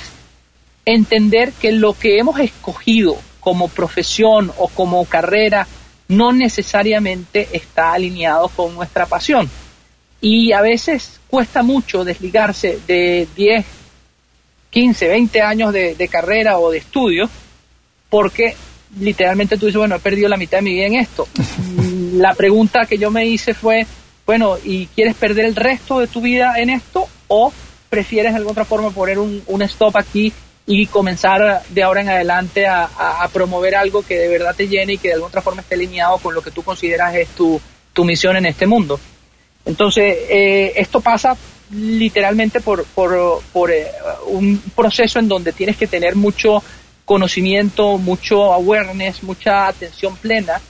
entender 0.85 1.53
que 1.53 1.71
lo 1.71 1.93
que 1.93 2.17
hemos 2.17 2.39
escogido 2.39 3.17
como 3.39 3.67
profesión 3.67 4.51
o 4.57 4.67
como 4.69 5.05
carrera 5.05 5.67
no 6.07 6.31
necesariamente 6.31 7.47
está 7.53 7.93
alineado 7.93 8.49
con 8.49 8.75
nuestra 8.75 9.05
pasión. 9.05 9.49
Y 10.21 10.53
a 10.53 10.61
veces 10.61 11.19
cuesta 11.27 11.63
mucho 11.63 12.05
desligarse 12.05 12.79
de 12.87 13.27
10, 13.35 13.65
15, 14.69 15.07
20 15.07 15.41
años 15.41 15.73
de, 15.73 16.07
carrera 16.09 16.59
o 16.59 16.71
de 16.71 16.77
estudio 16.77 17.29
porque 18.09 18.55
literalmente 18.99 19.57
tú 19.57 19.65
dices, 19.65 19.79
bueno, 19.79 19.95
he 19.95 19.99
perdido 19.99 20.29
la 20.29 20.37
mitad 20.37 20.59
de 20.59 20.63
mi 20.63 20.73
vida 20.73 20.85
en 20.85 20.95
esto. 20.95 21.27
la 22.13 22.33
pregunta 22.35 22.85
que 22.85 22.97
yo 22.97 23.11
me 23.11 23.25
hice 23.25 23.53
fue, 23.53 23.87
bueno, 24.25 24.57
¿y 24.63 24.85
quieres 24.87 25.15
perder 25.15 25.45
el 25.45 25.55
resto 25.55 25.99
de 25.99 26.07
tu 26.07 26.21
vida 26.21 26.59
en 26.59 26.69
esto 26.69 27.07
o 27.27 27.51
prefieres 27.89 28.33
de 28.33 28.37
alguna 28.37 28.51
otra 28.51 28.65
forma 28.65 28.91
poner 28.91 29.19
un, 29.19 29.41
un 29.47 29.61
stop 29.63 29.97
aquí 29.97 30.31
y 30.65 30.87
comenzar 30.87 31.63
de 31.69 31.83
ahora 31.83 32.01
en 32.01 32.09
adelante 32.09 32.67
a, 32.67 32.89
promover 33.33 33.75
algo 33.75 34.03
que 34.03 34.17
de 34.17 34.27
verdad 34.27 34.55
te 34.55 34.67
llene 34.67 34.93
y 34.93 34.97
que 34.97 35.09
de 35.09 35.15
alguna 35.15 35.29
otra 35.29 35.41
forma 35.41 35.61
esté 35.61 35.75
alineado 35.75 36.17
con 36.19 36.33
lo 36.33 36.41
que 36.41 36.51
tú 36.51 36.63
consideras 36.63 37.13
es 37.15 37.29
tu, 37.29 37.59
tu 37.91 38.05
misión 38.05 38.37
en 38.37 38.45
este 38.45 38.67
mundo? 38.67 38.99
Entonces, 39.65 40.17
eh, 40.29 40.73
esto 40.75 41.01
pasa 41.01 41.35
literalmente 41.71 42.61
por, 42.61 42.85
por, 42.85 43.41
por 43.51 43.71
eh, 43.71 43.87
un 44.27 44.59
proceso 44.75 45.19
en 45.19 45.27
donde 45.27 45.53
tienes 45.53 45.77
que 45.77 45.87
tener 45.87 46.15
mucho 46.15 46.63
conocimiento, 47.05 47.97
mucho 47.97 48.53
awareness, 48.53 49.23
mucha 49.23 49.67
atención 49.67 50.15
plena 50.17 50.61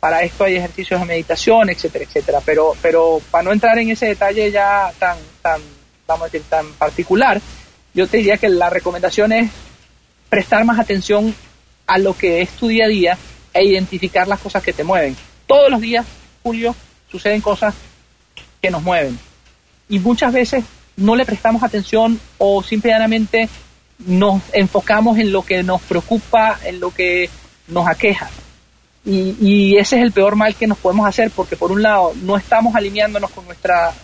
para 0.00 0.22
esto 0.22 0.44
hay 0.44 0.56
ejercicios 0.56 1.00
de 1.00 1.06
meditación, 1.06 1.70
etcétera, 1.70 2.04
etcétera. 2.04 2.40
Pero, 2.44 2.74
pero 2.80 3.20
para 3.30 3.44
no 3.44 3.52
entrar 3.52 3.78
en 3.78 3.90
ese 3.90 4.06
detalle 4.06 4.50
ya 4.52 4.92
tan, 4.98 5.16
tan, 5.42 5.60
vamos 6.06 6.22
a 6.22 6.26
decir, 6.26 6.42
tan 6.48 6.72
particular, 6.74 7.40
yo 7.96 8.06
te 8.06 8.18
diría 8.18 8.36
que 8.36 8.50
la 8.50 8.68
recomendación 8.68 9.32
es 9.32 9.50
prestar 10.28 10.64
más 10.66 10.78
atención 10.78 11.34
a 11.86 11.98
lo 11.98 12.16
que 12.16 12.42
es 12.42 12.50
tu 12.50 12.68
día 12.68 12.84
a 12.84 12.88
día 12.88 13.18
e 13.54 13.64
identificar 13.64 14.28
las 14.28 14.38
cosas 14.38 14.62
que 14.62 14.74
te 14.74 14.84
mueven. 14.84 15.16
Todos 15.46 15.70
los 15.70 15.80
días, 15.80 16.04
Julio, 16.42 16.76
suceden 17.10 17.40
cosas 17.40 17.74
que 18.60 18.70
nos 18.70 18.82
mueven. 18.82 19.18
Y 19.88 19.98
muchas 19.98 20.30
veces 20.32 20.62
no 20.96 21.16
le 21.16 21.24
prestamos 21.24 21.62
atención 21.62 22.20
o 22.36 22.62
simplemente 22.62 23.48
nos 23.98 24.42
enfocamos 24.52 25.18
en 25.18 25.32
lo 25.32 25.42
que 25.42 25.62
nos 25.62 25.80
preocupa, 25.80 26.58
en 26.64 26.80
lo 26.80 26.90
que 26.90 27.30
nos 27.68 27.88
aqueja. 27.88 28.28
Y, 29.06 29.76
ese 29.78 29.96
es 29.96 30.02
el 30.02 30.12
peor 30.12 30.34
mal 30.34 30.54
que 30.56 30.66
nos 30.66 30.78
podemos 30.78 31.06
hacer 31.08 31.30
porque 31.30 31.56
por 31.56 31.70
un 31.72 31.80
lado 31.80 32.12
no 32.22 32.36
estamos 32.36 32.74
alineándonos 32.74 33.30
con 33.30 33.46
nuestra, 33.46 33.94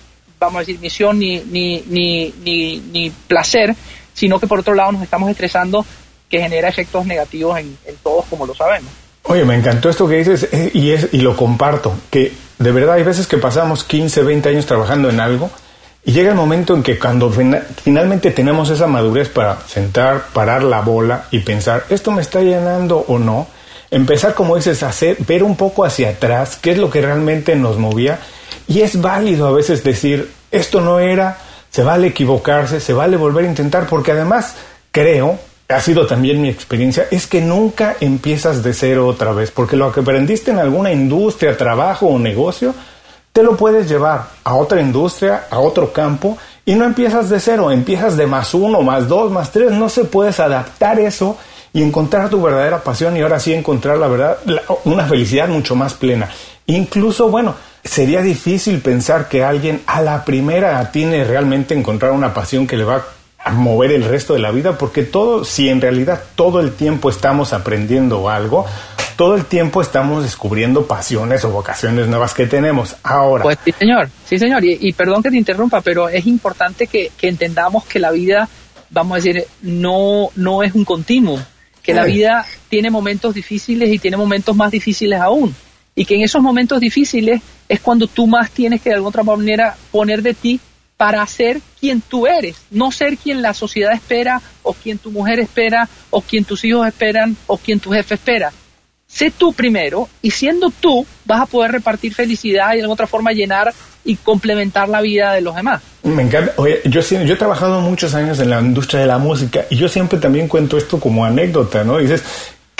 vamos 0.47 0.59
a 0.59 0.61
decir, 0.61 0.79
misión 0.81 1.19
ni, 1.19 1.41
ni, 1.41 1.83
ni, 1.89 2.33
ni, 2.45 3.11
placer, 3.11 3.75
sino 4.15 4.39
que 4.39 4.47
por 4.47 4.61
otro 4.61 4.75
lado 4.75 4.93
nos 4.93 5.03
estamos 5.03 5.31
estresando 5.31 5.85
que 6.29 6.41
genera 6.41 6.69
efectos 6.69 7.05
negativos 7.07 7.59
en, 7.59 7.77
todos 8.03 8.25
como 8.27 8.47
lo 8.47 8.55
sabemos. 8.55 8.91
Oye, 9.25 9.45
me 9.45 9.55
encantó 9.55 9.89
esto 9.89 10.09
que 10.09 10.17
dices 10.17 10.49
eh, 10.53 10.71
y, 10.75 10.91
es, 10.91 11.09
y 11.13 11.19
lo 11.19 11.37
comparto, 11.37 11.95
que 12.11 12.33
de 12.59 12.73
verdad 12.73 12.95
hay 12.95 13.03
veces 13.03 13.27
que 13.27 13.39
pasamos 13.39 13.85
15, 13.85 14.23
20 14.23 14.49
años 14.49 14.67
trabajando 14.67 15.11
en 15.11 15.21
algo 15.21 15.51
y 16.05 16.13
llega 16.13 16.31
el 16.31 16.37
momento 16.37 16.75
en 16.75 16.83
que 16.83 16.99
cuando 16.99 17.31
finalmente 17.31 18.31
tenemos 18.33 18.71
esa 18.71 18.87
madurez 18.87 19.29
para 19.29 19.61
sentar, 19.69 20.27
parar 20.33 20.65
la 20.65 20.81
bola 20.81 21.27
y 21.31 21.41
pensar, 21.41 21.85
¿esto 21.91 22.11
me 22.11 22.23
está 22.23 22.41
llenando 22.41 23.05
o 23.07 23.19
no? 23.19 23.47
empezar, 23.93 24.35
como 24.35 24.57
dices, 24.57 24.83
a 24.83 24.91
ver 25.29 25.45
un 25.45 25.55
poco 25.55 25.85
hacia 25.85 26.09
atrás, 26.09 26.59
qué 26.61 26.73
es 26.73 26.79
lo 26.79 26.91
que 26.91 27.03
realmente 27.03 27.55
nos 27.55 27.77
movía. 27.77 28.19
Y 28.67 28.81
es 28.81 29.01
válido 29.01 29.47
a 29.47 29.53
veces 29.53 29.85
decir, 29.85 30.31
esto 30.51 30.81
no 30.81 30.99
era, 30.99 31.39
se 31.71 31.83
vale 31.83 32.09
equivocarse, 32.09 32.81
se 32.81 32.93
vale 32.93 33.17
volver 33.17 33.45
a 33.45 33.49
intentar, 33.49 33.87
porque 33.87 34.13
además 34.13 34.55
creo, 34.91 35.39
ha 35.69 35.81
sido 35.81 36.07
también 36.07 36.43
mi 36.43 36.49
experiencia, 36.49 37.07
es 37.11 37.27
que 37.27 37.41
nunca 37.41 37.97
empiezas 38.01 38.63
de 38.63 38.75
cero 38.75 39.07
otra 39.07 39.33
vez, 39.33 39.51
porque 39.51 39.77
lo 39.77 39.91
que 39.91 40.01
aprendiste 40.01 40.51
en 40.51 40.59
alguna 40.59 40.93
industria, 40.93 41.57
trabajo 41.57 42.07
o 42.07 42.19
negocio, 42.19 42.75
te 43.33 43.43
lo 43.43 43.57
puedes 43.57 43.89
llevar 43.89 44.27
a 44.45 44.55
otra 44.55 44.81
industria, 44.81 45.47
a 45.51 45.59
otro 45.61 45.93
campo, 45.93 46.37
y 46.65 46.75
no 46.75 46.85
empiezas 46.85 47.31
de 47.31 47.41
cero, 47.41 47.71
empiezas 47.71 48.17
de 48.17 48.27
más 48.27 48.53
uno, 48.55 48.83
más 48.83 49.09
dos, 49.09 49.33
más 49.33 49.51
tres, 49.51 49.73
no 49.73 49.89
se 49.89 50.05
puedes 50.05 50.39
adaptar 50.39 51.01
eso 51.01 51.37
y 51.73 51.83
encontrar 51.83 52.29
tu 52.29 52.41
verdadera 52.43 52.83
pasión 52.83 53.17
y 53.17 53.23
ahora 53.23 53.41
sí 53.41 53.53
encontrar 53.55 53.97
la 53.97 54.09
verdad, 54.09 54.39
una 54.85 55.07
felicidad 55.07 55.49
mucho 55.49 55.75
más 55.75 55.95
plena. 55.95 56.29
Incluso, 56.67 57.29
bueno, 57.31 57.55
sería 57.85 58.23
difícil 58.23 58.81
pensar 58.81 59.29
que 59.29 59.45
alguien 59.45 59.83
a 59.87 60.01
la 60.03 60.25
primera 60.25 60.91
tiene 60.93 61.25
realmente 61.25 61.75
encontrar 61.75 62.13
una 62.13 62.33
pasión 62.33 62.67
que 62.67 62.77
le 62.77 62.85
va 62.85 63.05
a 63.45 63.53
mover 63.53 63.91
el 63.91 64.05
resto 64.05 64.35
de 64.35 64.41
la 64.41 64.53
vida, 64.53 64.79
porque 64.79 65.03
todo, 65.03 65.45
si 65.45 65.69
en 65.69 65.81
realidad 65.81 66.23
todo 66.37 66.61
el 66.61 66.75
tiempo 66.75 67.11
estamos 67.11 67.53
aprendiendo 67.53 68.31
algo, 68.31 68.67
todo 69.17 69.35
el 69.35 69.45
tiempo 69.45 69.83
estamos 69.83 70.23
descubriendo 70.23 70.87
pasiones 70.87 71.45
o 71.45 71.51
vocaciones 71.51 72.07
nuevas 72.07 72.35
que 72.35 72.47
tenemos. 72.47 72.97
Ahora. 73.03 73.43
Pues 73.43 73.59
sí, 73.65 73.73
señor, 73.73 74.09
sí, 74.25 74.39
señor, 74.39 74.65
y, 74.65 74.79
y 74.81 74.93
perdón 74.93 75.23
que 75.23 75.31
te 75.31 75.37
interrumpa, 75.37 75.81
pero 75.81 76.09
es 76.09 76.27
importante 76.27 76.87
que, 76.87 77.11
que, 77.17 77.29
entendamos 77.29 77.85
que 77.85 77.99
la 77.99 78.13
vida, 78.13 78.49
vamos 78.91 79.13
a 79.13 79.17
decir, 79.17 79.45
no, 79.61 80.31
no 80.37 80.63
es 80.63 80.75
un 80.75 80.85
continuo 80.85 81.41
que 81.83 81.95
la 81.95 82.05
vida 82.05 82.47
tiene 82.69 82.91
momentos 82.91 83.35
difíciles 83.35 83.91
y 83.91 83.99
tiene 83.99 84.17
momentos 84.17 84.55
más 84.55 84.71
difíciles 84.71 85.21
aún. 85.21 85.53
Y 85.95 86.05
que 86.05 86.15
en 86.15 86.23
esos 86.23 86.43
momentos 86.43 86.81
difíciles 86.81 87.43
es 87.69 87.81
cuando 87.81 88.07
tú 88.07 88.27
más 88.27 88.51
tienes 88.51 88.81
que 88.81 88.91
de 88.91 88.97
alguna 88.97 89.09
otra 89.11 89.23
manera 89.23 89.77
poner 89.91 90.23
de 90.23 90.35
ti 90.35 90.61
para 90.97 91.27
ser 91.27 91.61
quien 91.81 92.01
tú 92.01 92.27
eres, 92.27 92.57
no 92.71 92.93
ser 92.93 93.17
quien 93.17 93.43
la 93.43 93.55
sociedad 93.55 93.93
espera 93.93 94.41
o 94.63 94.73
quien 94.73 94.99
tu 94.99 95.11
mujer 95.11 95.41
espera 95.41 95.89
o 96.11 96.21
quien 96.21 96.45
tus 96.45 96.65
hijos 96.65 96.87
esperan 96.87 97.37
o 97.47 97.57
quien 97.57 97.81
tu 97.81 97.91
jefe 97.91 98.15
espera. 98.15 98.53
Sé 99.09 99.31
tú 99.31 99.53
primero 99.53 100.09
y 100.23 100.31
siendo 100.31 100.71
tú 100.71 101.05
vas 101.25 101.41
a 101.41 101.47
poder 101.47 101.73
repartir 101.73 102.15
felicidad 102.15 102.73
y 102.73 102.77
de 102.77 102.83
alguna 102.83 102.95
otra 102.95 103.07
forma 103.07 103.33
llenar 103.33 103.75
y 104.05 104.17
complementar 104.17 104.89
la 104.89 105.01
vida 105.01 105.33
de 105.33 105.41
los 105.41 105.55
demás. 105.55 105.83
Me 106.03 106.23
encanta. 106.23 106.53
Oye, 106.57 106.81
yo, 106.85 107.01
yo 107.01 107.35
he 107.35 107.37
trabajado 107.37 107.81
muchos 107.81 108.15
años 108.15 108.39
en 108.39 108.51
la 108.51 108.61
industria 108.61 109.01
de 109.01 109.07
la 109.07 109.19
música 109.19 109.67
y 109.71 109.77
yo 109.77 109.89
siempre 109.89 110.19
también 110.19 110.49
cuento 110.49 110.79
esto 110.79 110.99
como 110.99 111.25
anécdota, 111.25 111.85
¿no? 111.85 111.99
dices 111.99 112.23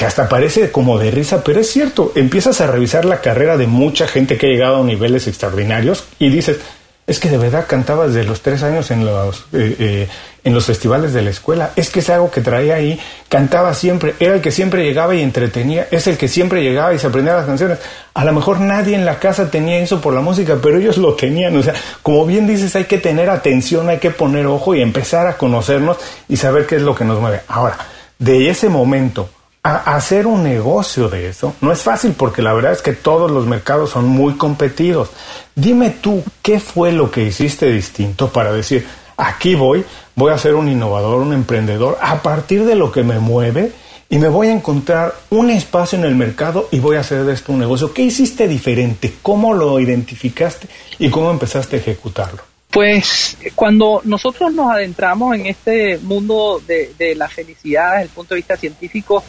que 0.03 0.07
hasta 0.07 0.29
parece 0.29 0.73
como 0.73 0.99
de 0.99 1.13
risa, 1.13 1.45
pero 1.45 1.61
es 1.61 1.71
cierto. 1.71 2.11
Empiezas 2.17 2.61
a 2.61 2.67
revisar 2.67 3.05
la 3.05 3.21
carrera 3.21 3.57
de 3.57 3.69
mucha 3.69 4.09
gente 4.09 4.37
que 4.37 4.47
ha 4.47 4.49
llegado 4.49 4.83
a 4.83 4.85
niveles 4.85 5.29
extraordinarios 5.29 6.07
y 6.19 6.29
dices, 6.29 6.59
es 7.07 7.21
que 7.21 7.31
de 7.31 7.39
verdad 7.39 7.67
cantaba 7.69 8.09
desde 8.09 8.25
los 8.25 8.41
tres 8.41 8.65
años 8.65 8.91
en 8.91 9.07
los, 9.07 9.43
eh, 9.53 9.77
eh, 9.79 10.09
en 10.43 10.55
los 10.55 10.67
festivales 10.67 11.13
de 11.13 11.23
la 11.23 11.31
escuela. 11.31 11.71
Es 11.77 11.89
que 11.91 12.01
es 12.01 12.11
algo 12.11 12.33
que 12.33 12.41
traía 12.41 12.75
ahí. 12.75 12.99
Cantaba 13.29 13.75
siempre. 13.75 14.17
Era 14.19 14.35
el 14.35 14.41
que 14.41 14.51
siempre 14.51 14.83
llegaba 14.83 15.15
y 15.15 15.23
entretenía. 15.23 15.87
Es 15.93 16.09
el 16.09 16.19
que 16.19 16.27
siempre 16.27 16.65
llegaba 16.65 16.93
y 16.93 16.99
se 16.99 17.07
aprendía 17.07 17.37
las 17.37 17.47
canciones. 17.47 17.79
A 18.13 18.25
lo 18.25 18.33
mejor 18.33 18.59
nadie 18.59 18.97
en 18.97 19.05
la 19.05 19.21
casa 19.21 19.53
tenía 19.53 19.79
eso 19.79 20.01
por 20.01 20.15
la 20.15 20.21
música, 20.21 20.59
pero 20.61 20.79
ellos 20.79 20.97
lo 20.97 21.15
tenían. 21.15 21.57
O 21.57 21.63
sea, 21.63 21.75
como 22.03 22.27
bien 22.27 22.49
dices, 22.49 22.75
hay 22.75 22.87
que 22.87 22.99
tener 22.99 23.31
atención, 23.31 23.89
hay 23.89 23.99
que 23.99 24.11
poner 24.11 24.47
ojo 24.47 24.75
y 24.75 24.83
empezar 24.83 25.29
a 25.29 25.37
conocernos 25.37 25.99
y 26.29 26.39
saber 26.39 26.67
qué 26.67 26.75
es 26.75 26.83
lo 26.83 26.93
que 26.93 27.05
nos 27.05 27.21
mueve. 27.21 27.43
Ahora, 27.47 27.79
de 28.19 28.51
ese 28.51 28.69
momento 28.69 29.29
a 29.65 29.95
hacer 29.95 30.27
un 30.27 30.43
negocio 30.43 31.09
de 31.09 31.29
eso 31.29 31.55
no 31.61 31.71
es 31.71 31.83
fácil 31.83 32.15
porque 32.17 32.43
la 32.43 32.53
verdad 32.53 32.73
es 32.73 32.83
que 32.83 32.95
todos 32.95 33.31
los 33.31 33.47
mercados 33.47 33.91
son 33.91 34.09
muy 34.09 34.35
competidos. 34.35 35.11
Dime 35.55 35.91
tú, 35.91 36.25
¿qué 36.43 36.59
fue 36.59 36.91
lo 36.91 37.13
que 37.13 37.23
hiciste 37.23 37.71
distinto 37.71 38.33
para 38.33 38.53
decir, 38.53 38.85
aquí 39.17 39.55
voy, 39.55 39.85
voy 40.17 40.33
a 40.33 40.39
ser 40.39 40.57
un 40.57 40.69
innovador, 40.69 41.21
un 41.21 41.33
emprendedor, 41.33 41.97
a 42.01 42.23
partir 42.23 42.65
de 42.65 42.75
lo 42.75 42.91
que 42.91 43.05
me 43.05 43.21
mueve 43.21 43.71
y 44.11 44.19
me 44.19 44.29
voy 44.29 44.49
a 44.49 44.53
encontrar 44.53 45.15
un 45.31 45.49
espacio 45.49 45.97
en 45.97 46.07
el 46.07 46.17
mercado 46.17 46.69
y 46.73 46.81
voy 46.81 46.97
a 46.97 47.01
hacer 47.01 47.23
de 47.23 47.33
esto 47.33 47.53
un 47.53 47.61
negocio? 47.61 47.95
¿Qué 47.95 48.03
hiciste 48.03 48.49
diferente? 48.49 49.15
¿Cómo 49.23 49.55
lo 49.55 49.79
identificaste 49.79 50.67
y 50.99 51.09
cómo 51.09 51.31
empezaste 51.31 51.77
a 51.77 51.79
ejecutarlo? 51.79 52.43
Pues 52.69 53.37
cuando 53.55 54.01
nosotros 54.05 54.53
nos 54.53 54.73
adentramos 54.73 55.37
en 55.37 55.47
este 55.47 55.99
mundo 55.99 56.61
de, 56.67 56.95
de 56.99 57.15
la 57.15 57.29
felicidad 57.29 57.93
desde 57.93 58.05
el 58.05 58.09
punto 58.09 58.35
de 58.35 58.39
vista 58.39 58.57
científico, 58.57 59.23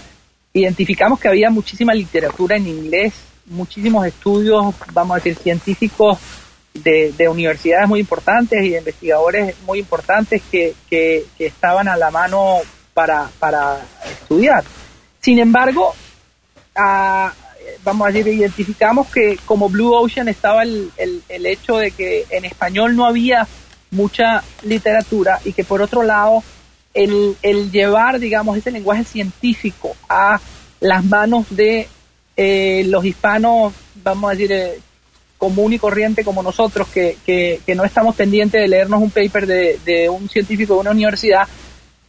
identificamos 0.53 1.19
que 1.19 1.27
había 1.27 1.49
muchísima 1.49 1.93
literatura 1.93 2.55
en 2.55 2.67
inglés, 2.67 3.13
muchísimos 3.47 4.05
estudios, 4.05 4.75
vamos 4.93 5.15
a 5.15 5.15
decir, 5.15 5.35
científicos 5.35 6.19
de, 6.73 7.27
universidades 7.27 7.87
muy 7.87 7.99
importantes 7.99 8.63
y 8.63 8.69
de 8.69 8.77
investigadores 8.79 9.55
muy 9.65 9.79
importantes 9.79 10.41
que, 10.51 10.75
que, 10.89 11.25
estaban 11.39 11.87
a 11.87 11.97
la 11.97 12.11
mano 12.11 12.59
para, 12.93 13.29
para 13.39 13.79
estudiar. 14.05 14.63
Sin 15.19 15.39
embargo, 15.39 15.95
vamos 16.75 18.07
a 18.07 18.11
decir, 18.11 18.27
identificamos 18.33 19.07
que 19.07 19.37
como 19.45 19.69
Blue 19.69 19.93
Ocean 19.93 20.27
estaba 20.27 20.63
el, 20.63 20.91
el, 20.97 21.23
el 21.29 21.45
hecho 21.45 21.77
de 21.77 21.91
que 21.91 22.25
en 22.29 22.45
español 22.45 22.95
no 22.95 23.05
había 23.05 23.47
mucha 23.91 24.43
literatura 24.63 25.39
y 25.45 25.53
que 25.53 25.63
por 25.63 25.81
otro 25.81 26.03
lado 26.03 26.43
el, 26.93 27.35
el 27.41 27.71
llevar, 27.71 28.19
digamos, 28.19 28.57
ese 28.57 28.71
lenguaje 28.71 29.03
científico 29.03 29.95
a 30.07 30.39
las 30.79 31.03
manos 31.03 31.45
de 31.49 31.87
eh, 32.35 32.83
los 32.87 33.05
hispanos, 33.05 33.73
vamos 34.03 34.29
a 34.29 34.33
decir, 34.35 34.51
eh, 34.51 34.79
común 35.37 35.73
y 35.73 35.79
corriente 35.79 36.23
como 36.23 36.43
nosotros, 36.43 36.87
que, 36.87 37.17
que, 37.25 37.75
no 37.75 37.83
estamos 37.83 38.15
pendientes 38.15 38.61
de 38.61 38.67
leernos 38.67 39.01
un 39.01 39.11
paper 39.11 39.45
de, 39.47 40.09
un 40.09 40.29
científico 40.29 40.75
de 40.75 40.79
una 40.81 40.91
universidad, 40.91 41.47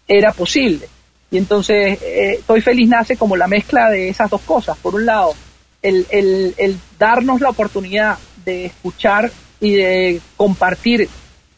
era 0.06 0.32
posible. 0.32 0.88
Y 1.30 1.38
entonces, 1.38 2.00
eh, 2.02 2.36
Estoy 2.38 2.60
Feliz 2.60 2.88
nace 2.88 3.16
como 3.16 3.36
la 3.36 3.48
mezcla 3.48 3.90
de 3.90 4.08
esas 4.08 4.30
dos 4.30 4.42
cosas. 4.42 4.76
Por 4.78 4.94
un 4.94 5.06
lado, 5.06 5.34
el, 5.82 6.06
el, 6.10 6.54
el 6.58 6.78
darnos 6.98 7.40
la 7.40 7.50
oportunidad 7.50 8.18
de 8.44 8.66
escuchar 8.66 9.32
y 9.58 9.72
de 9.72 10.20
compartir 10.36 11.08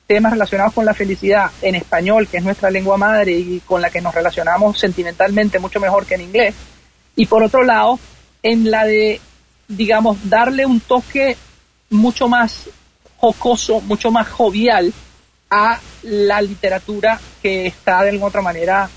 temas 0.07 0.33
relacionados 0.33 0.73
con 0.73 0.85
la 0.85 0.95
felicidad 0.95 1.51
en 1.63 1.75
español, 1.75 2.29
que 2.29 2.39
es 2.39 2.45
nuestra 2.45 2.71
lengua 2.71 2.97
madre 2.97 3.33
y 3.33 3.61
con 3.61 3.83
la 3.83 3.91
que 3.91 4.01
nos 4.01 4.15
relacionamos 4.15 4.79
sentimentalmente 4.79 5.59
mucho 5.59 5.81
mejor 5.81 6.07
que 6.07 6.15
en 6.15 6.23
inglés. 6.23 6.55
Y 7.17 7.27
por 7.27 7.43
otro 7.43 7.65
lado, 7.65 7.99
en 8.43 8.71
la 8.71 8.85
de, 8.85 9.21
digamos, 9.69 10.19
darle 10.29 10.65
un 10.65 10.81
toque 10.81 11.37
mucho 11.91 12.29
más 12.29 12.69
jocoso, 13.17 13.81
mucho 13.81 14.11
más 14.11 14.29
jovial 14.29 14.93
a 15.51 15.81
la 16.03 16.41
literatura 16.41 17.19
que 17.43 17.67
está 17.67 18.03
de 18.03 18.11
alguna 18.11 18.29
otra 18.29 18.43
manera 18.43 18.89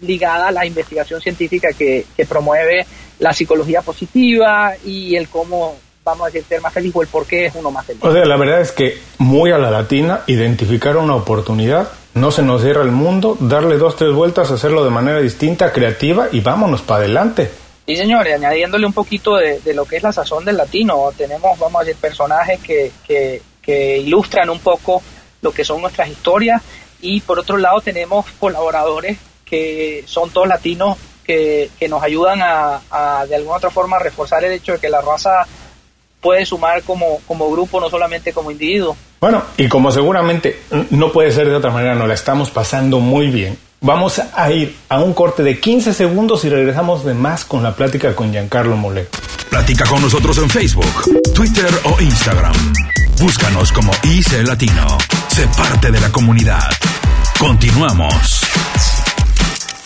ligada 0.00 0.48
a 0.48 0.52
la 0.52 0.66
investigación 0.66 1.20
científica 1.20 1.68
que, 1.76 2.06
que 2.16 2.26
promueve 2.26 2.86
la 3.18 3.32
psicología 3.32 3.82
positiva 3.82 4.74
y 4.84 5.16
el 5.16 5.28
cómo 5.28 5.76
vamos 6.06 6.22
a 6.22 6.30
decir, 6.30 6.44
ser 6.48 6.60
más 6.60 6.72
feliz 6.72 6.92
o 6.94 7.02
el 7.02 7.08
por 7.08 7.26
qué 7.26 7.46
es 7.46 7.54
uno 7.56 7.70
más 7.70 7.84
feliz. 7.84 8.02
O 8.02 8.12
sea, 8.12 8.24
la 8.24 8.36
verdad 8.36 8.60
es 8.60 8.70
que 8.70 8.98
muy 9.18 9.50
a 9.50 9.58
la 9.58 9.70
latina, 9.70 10.22
identificar 10.28 10.96
una 10.96 11.16
oportunidad, 11.16 11.88
no 12.14 12.30
se 12.30 12.42
nos 12.42 12.62
cierra 12.62 12.82
el 12.82 12.92
mundo, 12.92 13.36
darle 13.40 13.76
dos, 13.76 13.96
tres 13.96 14.12
vueltas, 14.12 14.50
hacerlo 14.52 14.84
de 14.84 14.90
manera 14.90 15.18
distinta, 15.18 15.72
creativa 15.72 16.28
y 16.30 16.40
vámonos 16.40 16.80
para 16.80 17.00
adelante. 17.00 17.50
Sí, 17.86 17.96
señores, 17.96 18.34
añadiéndole 18.34 18.86
un 18.86 18.92
poquito 18.92 19.36
de, 19.36 19.60
lo 19.74 19.84
que 19.84 19.96
es 19.96 20.02
la 20.02 20.12
sazón 20.12 20.44
del 20.44 20.56
latino, 20.56 21.10
tenemos, 21.16 21.58
vamos 21.58 21.82
a 21.82 21.84
decir, 21.84 22.00
personajes 22.00 22.60
que, 22.60 22.92
que, 23.06 23.42
que 23.60 23.98
ilustran 23.98 24.48
un 24.48 24.60
poco 24.60 25.02
lo 25.42 25.50
que 25.50 25.64
son 25.64 25.82
nuestras 25.82 26.08
historias 26.08 26.62
y 27.00 27.20
por 27.20 27.40
otro 27.40 27.56
lado 27.56 27.80
tenemos 27.80 28.26
colaboradores 28.38 29.18
que 29.44 30.04
son 30.06 30.30
todos 30.30 30.48
latinos 30.48 30.96
que, 31.24 31.70
que 31.78 31.88
nos 31.88 32.02
ayudan 32.02 32.40
a, 32.42 32.80
a, 32.90 33.26
de 33.26 33.36
alguna 33.36 33.56
otra 33.56 33.70
forma 33.70 33.98
reforzar 33.98 34.44
el 34.44 34.52
hecho 34.52 34.72
de 34.72 34.78
que 34.78 34.88
la 34.88 35.00
raza 35.00 35.46
puede 36.26 36.44
sumar 36.44 36.82
como, 36.82 37.20
como 37.28 37.48
grupo, 37.52 37.80
no 37.80 37.88
solamente 37.88 38.32
como 38.32 38.50
individuo. 38.50 38.96
Bueno, 39.20 39.44
y 39.56 39.68
como 39.68 39.92
seguramente 39.92 40.60
no 40.90 41.12
puede 41.12 41.30
ser 41.30 41.48
de 41.48 41.54
otra 41.54 41.70
manera, 41.70 41.94
nos 41.94 42.08
la 42.08 42.14
estamos 42.14 42.50
pasando 42.50 42.98
muy 42.98 43.28
bien. 43.28 43.56
Vamos 43.80 44.20
a 44.34 44.50
ir 44.50 44.76
a 44.88 44.98
un 44.98 45.14
corte 45.14 45.44
de 45.44 45.60
15 45.60 45.94
segundos 45.94 46.44
y 46.44 46.48
regresamos 46.48 47.04
de 47.04 47.14
más 47.14 47.44
con 47.44 47.62
la 47.62 47.76
plática 47.76 48.16
con 48.16 48.32
Giancarlo 48.32 48.76
Mole. 48.76 49.06
Platica 49.48 49.84
con 49.84 50.02
nosotros 50.02 50.36
en 50.38 50.50
Facebook, 50.50 51.32
Twitter 51.32 51.70
o 51.84 52.00
Instagram. 52.02 52.54
Búscanos 53.20 53.70
como 53.70 53.92
IC 54.02 54.44
Latino. 54.48 54.98
Sé 55.28 55.46
parte 55.56 55.92
de 55.92 56.00
la 56.00 56.10
comunidad. 56.10 56.68
Continuamos. 57.38 58.40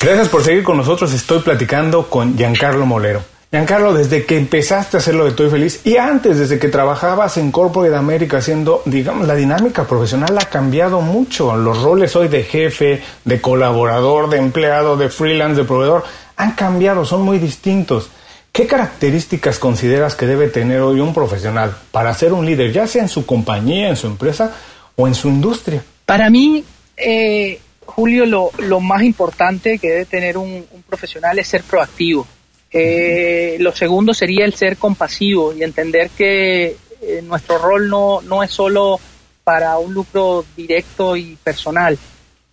Gracias 0.00 0.28
por 0.30 0.42
seguir 0.42 0.62
con 0.62 0.78
nosotros. 0.78 1.12
Estoy 1.12 1.40
platicando 1.40 2.09
con 2.09 2.35
Giancarlo 2.38 2.87
Molero. 2.87 3.39
Giancarlo, 3.52 3.92
desde 3.92 4.26
que 4.26 4.37
empezaste 4.37 4.97
a 4.97 5.00
hacer 5.00 5.16
lo 5.16 5.25
de 5.25 5.30
Estoy 5.30 5.50
Feliz 5.50 5.80
y 5.85 5.97
antes, 5.97 6.38
desde 6.38 6.61
que 6.61 6.69
trabajabas 6.69 7.37
en 7.37 7.50
Corporate 7.50 7.97
America 7.97 8.37
haciendo, 8.37 8.80
digamos, 8.85 9.26
la 9.26 9.35
dinámica 9.35 9.88
profesional 9.88 10.38
ha 10.38 10.45
cambiado 10.45 11.00
mucho. 11.00 11.57
Los 11.57 11.83
roles 11.83 12.14
hoy 12.14 12.28
de 12.28 12.45
jefe, 12.45 13.02
de 13.25 13.40
colaborador, 13.40 14.30
de 14.30 14.37
empleado, 14.37 14.97
de 14.97 15.09
freelance, 15.09 15.62
de 15.62 15.66
proveedor, 15.66 16.04
han 16.37 16.52
cambiado, 16.52 17.04
son 17.04 17.23
muy 17.23 17.40
distintos. 17.40 18.11
¿Qué 18.52 18.69
características 18.69 19.59
consideras 19.59 20.14
que 20.14 20.28
debe 20.28 20.47
tener 20.47 20.80
hoy 20.83 21.00
un 21.00 21.12
profesional 21.12 21.76
para 21.90 22.14
ser 22.14 22.33
un 22.33 22.47
líder, 22.47 22.71
ya 22.71 22.87
sea 22.87 23.02
en 23.02 23.09
su 23.09 23.26
compañía, 23.26 23.88
en 23.88 23.97
su 23.97 24.07
empresa 24.07 24.54
o 24.95 25.09
en 25.09 25.14
su 25.16 25.26
industria? 25.26 25.83
Para 26.07 26.30
mí, 26.30 26.62
eh, 26.97 27.61
Julio, 27.85 28.26
lo, 28.26 28.80
más 28.80 29.02
importante 29.02 29.80
que 29.80 29.88
debe 29.88 30.04
tener 30.04 30.38
un 30.38 30.64
profesional 30.88 31.37
es 31.40 31.49
ser 31.49 31.64
proactivo 31.64 32.28
eh, 32.72 33.56
lo 33.58 33.74
segundo 33.74 34.14
sería 34.14 34.44
el 34.44 34.54
ser 34.54 34.76
compasivo 34.76 35.52
y 35.52 35.62
entender 35.62 36.10
que 36.10 36.76
eh, 37.02 37.22
nuestro 37.22 37.58
rol 37.58 37.88
no, 37.88 38.20
no 38.22 38.42
es 38.42 38.50
solo 38.50 39.00
para 39.42 39.78
un 39.78 39.92
lucro 39.92 40.44
directo 40.56 41.16
y 41.16 41.36
personal, 41.42 41.98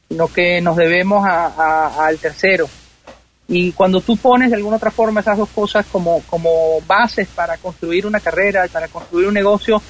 sino 0.10 0.28
que 0.28 0.62
nos 0.62 0.76
debemos 0.76 1.28
al 1.28 2.18
tercero. 2.18 2.68
Y 3.48 3.72
cuando 3.74 4.02
tú 4.02 4.18
pones 4.18 4.50
de 4.50 4.56
alguna 4.56 4.78
otra 4.78 4.92
forma 4.92 5.22
esas 5.22 5.38
dos 5.38 5.50
cosas 5.50 5.86
como, 5.92 6.22
como 6.24 6.82
bases 6.88 7.28
para 7.28 7.58
construir 7.58 8.06
una 8.08 8.20
carrera, 8.20 8.68
para 8.72 8.88
construir 8.88 9.28
un 9.28 9.34
negocio, 9.34 9.82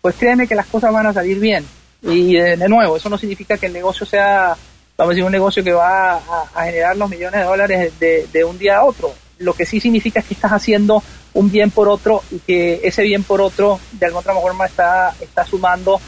pues 0.00 0.14
créeme 0.14 0.46
que 0.46 0.54
las 0.54 0.66
cosas 0.66 0.92
van 0.92 1.06
a 1.06 1.12
salir 1.12 1.38
bien. 1.40 1.66
Y 2.02 2.34
de, 2.34 2.68
nuevo, 2.68 2.96
eso 2.96 3.08
no 3.08 3.18
significa 3.18 3.58
que 3.58 3.66
el 3.66 3.72
negocio 3.72 4.06
sea, 4.06 4.56
vamos 4.96 5.10
a 5.10 5.14
decir, 5.14 5.24
un 5.24 5.32
negocio 5.32 5.64
que 5.64 5.72
va 5.72 6.16
a, 6.16 6.64
generar 6.64 6.96
los 6.96 7.10
millones 7.10 7.40
de 7.40 7.46
dólares 7.46 7.98
de, 7.98 8.28
de 8.32 8.44
un 8.44 8.58
día 8.58 8.78
a 8.78 8.84
otro 8.84 9.12
lo 9.42 9.54
que 9.54 9.66
sí 9.66 9.80
significa 9.80 10.20
es 10.20 10.26
que 10.26 10.34
estás 10.34 10.52
haciendo 10.52 11.02
un 11.34 11.50
bien 11.50 11.70
por 11.70 11.88
otro 11.88 12.22
y 12.30 12.38
que 12.38 12.80
ese 12.84 13.02
bien 13.02 13.22
por 13.22 13.40
otro 13.40 13.80
de 13.92 14.06
alguna 14.06 14.20
otra 14.20 14.34
forma 14.34 14.66
está, 14.66 15.14
está 15.20 15.44
sumando 15.44 16.00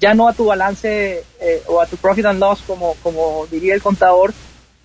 ya 0.00 0.14
no 0.14 0.28
a 0.28 0.32
tu 0.32 0.46
balance 0.46 1.24
eh, 1.40 1.62
o 1.66 1.80
a 1.80 1.86
tu 1.86 1.96
profit 1.96 2.24
and 2.24 2.40
loss 2.40 2.62
como, 2.66 2.96
como 3.02 3.46
diría 3.50 3.74
el 3.74 3.82
contador, 3.82 4.32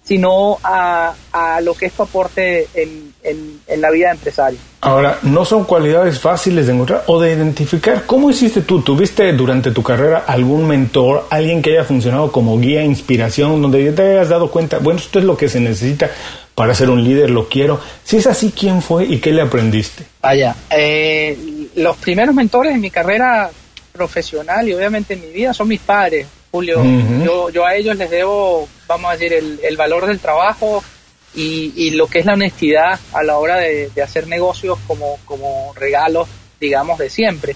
sino 0.03 0.59
a, 0.61 1.13
a 1.31 1.61
lo 1.61 1.73
que 1.73 1.87
es 1.87 1.93
tu 1.93 2.03
aporte 2.03 2.67
en, 2.75 3.13
en, 3.23 3.59
en, 3.65 3.81
la 3.81 3.89
vida 3.89 4.11
empresaria. 4.11 4.59
Ahora, 4.81 5.17
no 5.23 5.45
son 5.45 5.63
cualidades 5.63 6.19
fáciles 6.19 6.67
de 6.67 6.73
encontrar 6.73 7.03
o 7.07 7.19
de 7.19 7.33
identificar. 7.33 8.05
¿Cómo 8.05 8.29
hiciste 8.29 8.61
tú? 8.61 8.81
¿Tuviste 8.81 9.33
durante 9.33 9.71
tu 9.71 9.81
carrera 9.81 10.25
algún 10.27 10.67
mentor, 10.67 11.25
alguien 11.31 11.63
que 11.63 11.71
haya 11.71 11.85
funcionado 11.85 12.31
como 12.31 12.59
guía, 12.59 12.83
inspiración, 12.83 13.63
donde 13.63 13.91
te 13.93 14.01
hayas 14.03 14.29
dado 14.29 14.51
cuenta, 14.51 14.77
bueno, 14.77 14.99
esto 14.99 15.17
es 15.17 15.25
lo 15.25 15.35
que 15.35 15.49
se 15.49 15.59
necesita 15.59 16.11
para 16.55 16.73
ser 16.73 16.89
un 16.89 17.03
líder, 17.03 17.29
lo 17.29 17.49
quiero. 17.49 17.81
Si 18.03 18.17
es 18.17 18.27
así, 18.27 18.53
¿quién 18.57 18.81
fue 18.81 19.03
y 19.05 19.19
qué 19.19 19.31
le 19.31 19.41
aprendiste? 19.41 20.05
Vaya, 20.21 20.55
eh, 20.71 21.37
los 21.75 21.97
primeros 21.97 22.33
mentores 22.33 22.73
en 22.73 22.81
mi 22.81 22.89
carrera 22.89 23.51
profesional 23.91 24.67
y 24.67 24.73
obviamente 24.73 25.13
en 25.13 25.21
mi 25.21 25.27
vida 25.27 25.53
son 25.53 25.67
mis 25.67 25.81
padres, 25.81 26.25
Julio. 26.51 26.81
yo, 27.23 27.49
yo 27.49 27.65
a 27.65 27.75
ellos 27.75 27.97
les 27.97 28.09
debo, 28.09 28.67
vamos 28.87 29.11
a 29.11 29.17
decir, 29.17 29.33
el, 29.33 29.77
valor 29.77 30.05
del 30.05 30.19
trabajo 30.19 30.81
y, 31.33 31.73
y, 31.75 31.91
lo 31.91 32.07
que 32.07 32.19
es 32.19 32.25
la 32.25 32.33
honestidad 32.33 32.99
a 33.11 33.23
la 33.23 33.37
hora 33.37 33.57
de, 33.57 33.91
hacer 34.01 34.27
negocios 34.27 34.79
como, 34.87 35.19
como 35.25 35.73
regalos, 35.75 36.29
digamos, 36.59 36.97
de 36.97 37.09
siempre. 37.09 37.55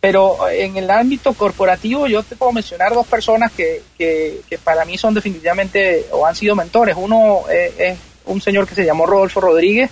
Pero 0.00 0.48
en 0.48 0.76
el 0.76 0.90
ámbito 0.90 1.32
corporativo 1.32 2.08
yo 2.08 2.24
te 2.24 2.34
puedo 2.34 2.50
mencionar 2.50 2.92
dos 2.92 3.06
personas 3.06 3.52
que, 3.52 3.82
que, 3.96 4.40
que 4.50 4.58
para 4.58 4.84
mí 4.84 4.98
son 4.98 5.14
definitivamente 5.14 6.06
o 6.10 6.26
han 6.26 6.34
sido 6.34 6.56
mentores. 6.56 6.96
Uno 6.98 7.42
es 7.48 7.98
un 8.26 8.40
señor 8.40 8.66
que 8.66 8.74
se 8.74 8.84
llamó 8.84 9.06
Rodolfo 9.06 9.40
Rodríguez, 9.40 9.90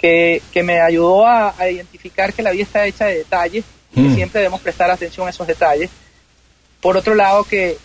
que, 0.00 0.62
me 0.64 0.80
ayudó 0.80 1.26
a, 1.26 1.54
identificar 1.70 2.32
que 2.32 2.42
la 2.42 2.52
vida 2.52 2.62
está 2.62 2.86
hecha 2.86 3.06
de 3.06 3.18
detalles 3.18 3.64
y 3.92 4.02
que 4.02 4.08
mm. 4.08 4.14
siempre 4.14 4.40
debemos 4.40 4.60
prestar 4.60 4.90
atención 4.90 5.26
a 5.26 5.30
esos 5.30 5.46
detalles. 5.46 5.90
Por 6.80 6.96
otro 6.96 7.14
lado, 7.14 7.44
que, 7.44 7.76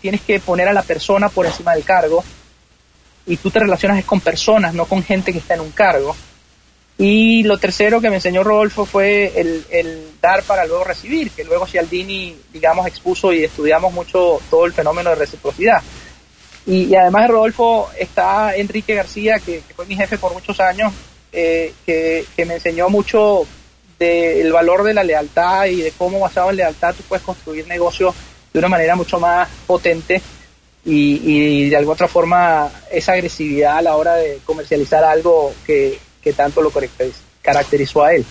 tienes 0.00 0.20
que 0.22 0.40
poner 0.40 0.68
a 0.68 0.72
la 0.72 0.82
persona 0.82 1.28
por 1.28 1.46
encima 1.46 1.74
del 1.74 1.84
cargo 1.84 2.24
y 3.26 3.36
tú 3.36 3.50
te 3.50 3.60
relacionas 3.60 4.04
con 4.04 4.20
personas, 4.20 4.74
no 4.74 4.86
con 4.86 5.04
gente 5.04 5.32
que 5.32 5.38
está 5.38 5.54
en 5.54 5.60
un 5.60 5.70
cargo. 5.70 6.16
Y 6.98 7.44
lo 7.44 7.56
tercero 7.56 8.00
que 8.00 8.10
me 8.10 8.16
enseñó 8.16 8.42
Rodolfo 8.42 8.84
fue 8.84 9.32
el, 9.40 9.64
el, 9.70 10.08
dar 10.20 10.42
para 10.42 10.66
luego 10.66 10.84
recibir, 10.84 11.30
que 11.30 11.44
luego 11.44 11.66
Cialdini, 11.66 12.36
digamos, 12.52 12.86
expuso 12.86 13.32
y 13.32 13.44
estudiamos 13.44 13.92
mucho 13.92 14.38
todo 14.50 14.66
el 14.66 14.74
fenómeno 14.74 15.10
de 15.10 15.16
reciprocidad. 15.16 15.82
Y, 16.66 16.94
además 16.94 17.22
de 17.22 17.28
Rodolfo 17.28 17.90
está 17.98 18.54
Enrique 18.54 18.94
García, 18.94 19.38
que, 19.38 19.62
fue 19.74 19.86
mi 19.86 19.96
jefe 19.96 20.18
por 20.18 20.32
muchos 20.32 20.60
años, 20.60 20.92
eh, 21.32 21.72
que, 21.86 22.26
me 22.44 22.54
enseñó 22.54 22.88
mucho 22.88 23.46
del 23.98 24.52
valor 24.52 24.82
de 24.82 24.94
la 24.94 25.04
lealtad 25.04 25.66
y 25.66 25.82
de 25.82 25.92
cómo 25.92 26.20
basado 26.20 26.50
en 26.50 26.56
lealtad 26.56 26.94
tú 26.94 27.02
puedes 27.02 27.24
construir 27.24 27.66
negocios 27.66 28.14
de 28.50 28.58
una 28.58 28.68
manera 28.68 28.96
mucho 28.96 29.20
más 29.20 29.46
potente 29.66 30.22
y, 30.84 31.20
y, 31.22 31.68
de 31.68 31.76
alguna 31.76 31.94
otra 31.94 32.08
forma 32.08 32.70
esa 32.90 33.12
agresividad 33.12 33.78
a 33.78 33.82
la 33.82 33.96
hora 33.96 34.16
de 34.16 34.40
comercializar 34.44 35.04
algo 35.04 35.52
que, 35.66 35.98
que 36.22 36.32
tanto 36.32 36.62
lo 36.62 36.72
caracterizó 37.42 38.04
a 38.04 38.14
él. 38.14 38.24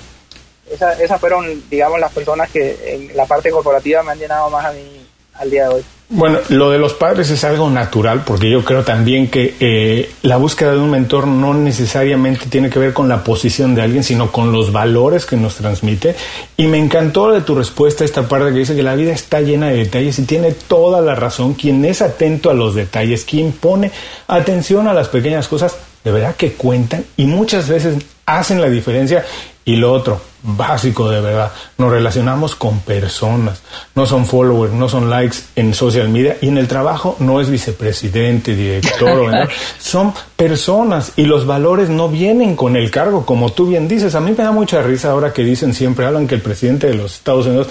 esas 0.72 1.20
fueron, 1.20 1.70
digamos, 1.70 2.00
las 2.00 2.12
personas 2.12 2.50
que 2.50 2.78
en 2.94 3.16
la 3.16 3.26
parte 3.26 3.52
corporativa 3.52 4.04
me 4.04 4.12
han 4.12 4.20
llenado 4.20 4.50
más 4.50 4.66
a 4.66 4.72
mí 4.72 5.06
al 5.34 5.50
día 5.50 5.68
de 5.68 5.76
hoy. 5.76 5.86
Bueno, 6.12 6.40
lo 6.50 6.72
de 6.72 6.80
los 6.80 6.96
padres 6.96 7.30
es 7.30 7.44
algo 7.44 7.70
natural 7.70 8.24
porque 8.26 8.50
yo 8.50 8.66
creo 8.66 8.84
también 8.84 9.30
que 9.30 9.54
eh, 9.60 10.10
la 10.24 10.38
búsqueda 10.38 10.72
de 10.72 10.80
un 10.80 10.90
mentor 10.90 11.28
no 11.28 11.54
necesariamente 11.54 12.48
tiene 12.48 12.72
que 12.72 12.80
ver 12.80 12.94
con 12.94 13.08
la 13.08 13.24
posición 13.24 13.76
de 13.76 13.84
alguien, 13.84 14.04
sino 14.04 14.32
con 14.32 14.52
los 14.52 14.72
valores 14.72 15.28
que 15.28 15.38
nos 15.38 15.58
transmite. 15.58 16.16
Y 16.58 16.66
me 16.66 16.80
encantó 16.80 17.32
de 17.32 17.42
tu 17.42 17.54
respuesta 17.54 18.04
esta 18.04 18.28
parte 18.28 18.52
que 18.52 18.58
dice 18.58 18.76
que 18.76 18.82
la 18.82 18.96
vida 18.96 19.14
está 19.14 19.42
llena 19.42 19.68
de 19.68 19.78
detalles 19.78 20.18
y 20.18 20.24
tiene 20.24 20.52
toda 20.52 21.00
la 21.00 21.14
razón. 21.14 21.54
Quien 21.54 21.86
es 21.86 22.02
atento 22.02 22.50
a 22.50 22.56
los 22.56 22.74
detalles, 22.74 23.24
quien 23.24 23.52
pone 23.52 23.92
atención 24.28 24.88
a 24.88 24.96
las 24.96 25.10
pequeñas 25.10 25.48
cosas, 25.48 25.78
de 26.04 26.12
verdad 26.12 26.36
que 26.36 26.54
cuentan 26.54 27.06
y 27.18 27.26
muchas 27.26 27.70
veces 27.70 27.98
hacen 28.38 28.62
la 28.62 28.70
diferencia. 28.70 29.26
Y 29.66 29.76
lo 29.76 29.94
otro, 29.94 30.20
básico 30.42 31.10
de 31.12 31.22
verdad, 31.22 31.52
nos 31.78 31.92
relacionamos 31.92 32.56
con 32.56 32.80
personas, 32.80 33.62
no 33.94 34.08
son 34.08 34.26
followers, 34.26 34.74
no 34.74 34.90
son 34.90 35.12
likes 35.12 35.38
en 35.56 35.76
social 35.76 36.10
media 36.10 36.38
y 36.42 36.48
en 36.48 36.58
el 36.58 36.68
trabajo 36.68 37.16
no 37.20 37.40
es 37.40 37.52
vicepresidente, 37.52 38.56
director, 38.56 39.48
son 39.78 40.12
personas 40.36 41.12
y 41.18 41.26
los 41.26 41.46
valores 41.46 41.90
no 41.90 42.10
vienen 42.10 42.56
con 42.56 42.76
el 42.76 42.90
cargo, 42.90 43.28
como 43.28 43.52
tú 43.52 43.68
bien 43.68 43.88
dices. 43.88 44.16
A 44.16 44.22
mí 44.22 44.34
me 44.36 44.44
da 44.44 44.52
mucha 44.52 44.82
risa 44.82 45.12
ahora 45.12 45.34
que 45.34 45.44
dicen 45.44 45.76
siempre, 45.76 46.08
hablan 46.08 46.28
que 46.28 46.36
el 46.36 46.42
presidente 46.42 46.88
de 46.88 46.96
los 46.96 47.14
Estados 47.14 47.46
Unidos 47.46 47.68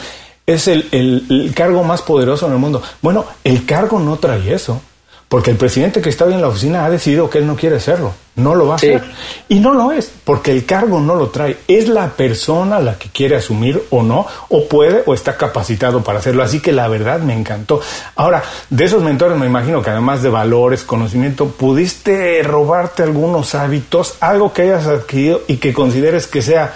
es 0.47 0.68
el, 0.68 0.87
el 0.92 1.53
cargo 1.53 1.83
más 1.83 2.03
poderoso 2.03 2.47
en 2.47 2.53
el 2.53 2.59
mundo. 2.59 2.81
Bueno, 3.03 3.25
el 3.42 3.66
cargo 3.66 3.99
no 3.99 4.18
trae 4.18 4.55
eso 4.55 4.81
porque 5.29 5.51
el 5.51 5.59
presidente 5.59 6.01
que 6.01 6.09
está 6.09 6.25
hoy 6.25 6.33
en 6.33 6.41
la 6.41 6.49
oficina 6.49 6.87
ha 6.87 6.91
decidido 6.91 7.29
que 7.29 7.38
él 7.38 7.47
no 7.47 7.55
quiere 7.55 7.77
hacerlo, 7.77 8.14
no 8.37 8.55
lo 8.55 8.67
va 8.67 8.75
a 8.75 8.77
hacer. 8.77 9.05
Y 9.49 9.61
no 9.61 9.75
lo 9.75 9.93
es, 9.93 10.11
porque 10.25 10.53
el 10.53 10.64
cargo 10.64 11.01
no 11.01 11.14
lo 11.14 11.29
trae, 11.29 11.59
es 11.69 11.87
la 11.88 12.09
persona 12.09 12.79
la 12.79 12.97
que 12.99 13.11
quiere 13.11 13.37
asumir 13.37 13.83
o 13.91 14.03
no, 14.03 14.27
o 14.49 14.67
puede 14.69 15.03
o 15.05 15.12
está 15.12 15.37
capacitado 15.37 16.03
para 16.03 16.21
hacerlo. 16.21 16.43
Así 16.43 16.61
que 16.61 16.73
la 16.73 16.88
verdad 16.88 17.21
me 17.21 17.35
encantó. 17.35 17.81
Ahora, 18.17 18.43
de 18.71 18.85
esos 18.85 19.03
mentores 19.03 19.37
me 19.37 19.45
imagino 19.45 19.83
que 19.83 19.91
además 19.91 20.23
de 20.23 20.31
valores, 20.31 20.83
conocimiento, 20.83 21.49
pudiste 21.49 22.43
robarte 22.43 23.03
algunos 23.03 23.55
hábitos, 23.55 24.14
algo 24.21 24.55
que 24.55 24.62
hayas 24.62 24.87
adquirido 24.87 25.43
y 25.47 25.59
que 25.59 25.75
consideres 25.75 26.27
que 26.27 26.41
sea 26.41 26.75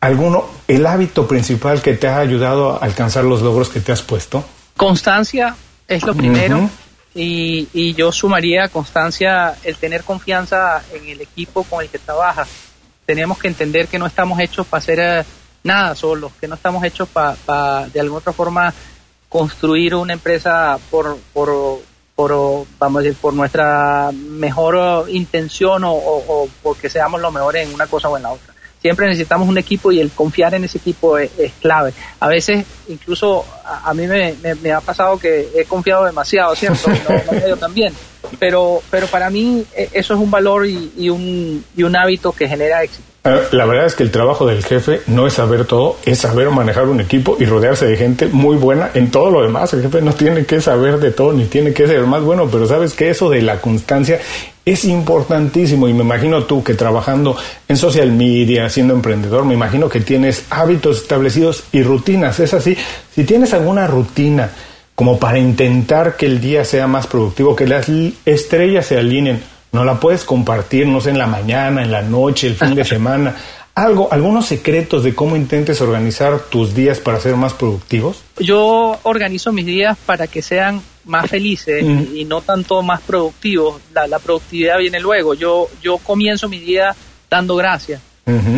alguno, 0.00 0.44
el 0.66 0.86
hábito 0.86 1.28
principal 1.28 1.82
que 1.82 1.94
te 1.94 2.08
ha 2.08 2.18
ayudado 2.18 2.72
a 2.72 2.78
alcanzar 2.78 3.22
los 3.22 3.42
logros 3.42 3.68
que 3.68 3.78
te 3.78 3.92
has 3.92 4.02
puesto. 4.02 4.44
Constancia 4.76 5.54
es 5.86 6.04
lo 6.04 6.14
primero. 6.14 6.68
Y, 7.16 7.68
y, 7.72 7.94
yo 7.94 8.12
sumaría 8.12 8.68
constancia 8.68 9.56
el 9.64 9.76
tener 9.78 10.04
confianza 10.04 10.82
en 10.92 11.08
el 11.08 11.22
equipo 11.22 11.64
con 11.64 11.82
el 11.82 11.88
que 11.88 11.98
trabajas. 11.98 12.46
Tenemos 13.06 13.38
que 13.38 13.48
entender 13.48 13.88
que 13.88 13.98
no 13.98 14.04
estamos 14.06 14.38
hechos 14.38 14.66
para 14.66 14.78
hacer 14.78 15.00
eh, 15.00 15.24
nada 15.64 15.94
solos, 15.94 16.32
que 16.38 16.46
no 16.46 16.56
estamos 16.56 16.84
hechos 16.84 17.08
para, 17.08 17.88
de 17.88 18.00
alguna 18.00 18.18
otra 18.18 18.34
forma, 18.34 18.74
construir 19.30 19.94
una 19.94 20.12
empresa 20.12 20.78
por, 20.90 21.16
por, 21.32 21.80
vamos 22.78 23.00
a 23.00 23.02
decir, 23.02 23.18
por 23.18 23.32
nuestra 23.32 24.10
mejor 24.12 25.08
intención 25.08 25.84
o, 25.84 25.92
o, 25.92 26.24
o 26.28 26.48
porque 26.62 26.90
seamos 26.90 27.20
los 27.22 27.32
mejores 27.32 27.66
en 27.66 27.74
una 27.74 27.86
cosa 27.86 28.10
o 28.10 28.16
en 28.18 28.24
la 28.24 28.32
otra 28.32 28.55
siempre 28.86 29.08
necesitamos 29.08 29.48
un 29.48 29.58
equipo 29.58 29.90
y 29.90 29.98
el 29.98 30.12
confiar 30.12 30.54
en 30.54 30.62
ese 30.62 30.78
equipo 30.78 31.18
es, 31.18 31.30
clave. 31.60 31.92
A 32.20 32.28
veces, 32.28 32.64
incluso 32.86 33.44
a, 33.64 33.92
mí 33.94 34.06
me, 34.06 34.36
me, 34.62 34.72
ha 34.72 34.80
pasado 34.80 35.18
que 35.18 35.48
he 35.56 35.64
confiado 35.64 36.04
demasiado, 36.04 36.54
¿cierto? 36.54 36.88
No, 37.32 37.48
yo 37.48 37.56
también. 37.56 37.92
Pero, 38.38 38.80
pero 38.88 39.08
para 39.08 39.28
mí 39.28 39.64
e, 39.74 39.88
eso 39.92 40.14
es 40.14 40.20
un 40.20 40.30
valor 40.30 40.66
y, 40.66 40.92
y, 40.96 41.08
un, 41.08 41.64
y 41.76 41.82
un 41.82 41.96
hábito 41.96 42.30
que 42.30 42.46
genera 42.46 42.84
éxito. 42.84 43.02
La 43.52 43.66
verdad 43.66 43.86
es 43.86 43.94
que 43.94 44.02
el 44.02 44.10
trabajo 44.10 44.46
del 44.46 44.64
jefe 44.64 45.00
no 45.06 45.26
es 45.26 45.34
saber 45.34 45.64
todo, 45.64 45.96
es 46.04 46.18
saber 46.18 46.50
manejar 46.50 46.88
un 46.88 47.00
equipo 47.00 47.36
y 47.40 47.44
rodearse 47.44 47.86
de 47.86 47.96
gente 47.96 48.26
muy 48.26 48.56
buena 48.56 48.90
en 48.94 49.10
todo 49.10 49.30
lo 49.30 49.42
demás. 49.42 49.72
El 49.72 49.82
jefe 49.82 50.00
no 50.00 50.12
tiene 50.12 50.46
que 50.46 50.60
saber 50.60 50.98
de 50.98 51.10
todo 51.10 51.32
ni 51.32 51.46
tiene 51.46 51.72
que 51.72 51.86
ser 51.86 52.06
más 52.06 52.22
bueno, 52.22 52.48
pero 52.50 52.66
sabes 52.66 52.94
que 52.94 53.10
eso 53.10 53.28
de 53.28 53.42
la 53.42 53.60
constancia 53.60 54.20
es 54.64 54.84
importantísimo 54.84 55.88
y 55.88 55.94
me 55.94 56.02
imagino 56.02 56.44
tú 56.44 56.62
que 56.62 56.74
trabajando 56.74 57.36
en 57.68 57.76
social 57.76 58.12
media, 58.12 58.68
siendo 58.68 58.94
emprendedor, 58.94 59.44
me 59.44 59.54
imagino 59.54 59.88
que 59.88 60.00
tienes 60.00 60.44
hábitos 60.50 60.98
establecidos 60.98 61.64
y 61.72 61.82
rutinas. 61.82 62.40
Es 62.40 62.54
así, 62.54 62.76
si 63.14 63.24
tienes 63.24 63.54
alguna 63.54 63.86
rutina 63.86 64.50
como 64.94 65.18
para 65.18 65.38
intentar 65.38 66.16
que 66.16 66.26
el 66.26 66.40
día 66.40 66.64
sea 66.64 66.86
más 66.86 67.06
productivo, 67.06 67.54
que 67.54 67.66
las 67.66 67.86
estrellas 68.24 68.86
se 68.86 68.96
alineen, 68.96 69.40
no 69.72 69.84
la 69.84 70.00
puedes 70.00 70.24
compartir, 70.24 70.86
no 70.86 71.00
sé, 71.00 71.10
en 71.10 71.18
la 71.18 71.26
mañana, 71.26 71.82
en 71.82 71.90
la 71.90 72.02
noche, 72.02 72.46
el 72.46 72.54
fin 72.54 72.74
de 72.74 72.84
semana. 72.96 73.36
Algo, 73.74 74.08
algunos 74.10 74.46
secretos 74.46 75.04
de 75.04 75.14
cómo 75.14 75.36
intentes 75.36 75.82
organizar 75.82 76.38
tus 76.38 76.74
días 76.74 76.98
para 76.98 77.20
ser 77.20 77.36
más 77.36 77.52
productivos. 77.52 78.22
Yo 78.38 78.98
organizo 79.02 79.52
mis 79.52 79.66
días 79.66 79.98
para 80.06 80.26
que 80.28 80.40
sean 80.40 80.80
más 81.04 81.28
felices 81.28 81.84
y 81.84 82.24
no 82.24 82.40
tanto 82.40 82.82
más 82.82 83.02
productivos. 83.02 83.82
La, 83.92 84.18
productividad 84.18 84.78
viene 84.78 84.98
luego. 84.98 85.34
Yo, 85.34 85.68
yo 85.82 85.98
comienzo 85.98 86.48
mi 86.48 86.58
día 86.58 86.96
dando 87.28 87.54
gracias 87.56 88.00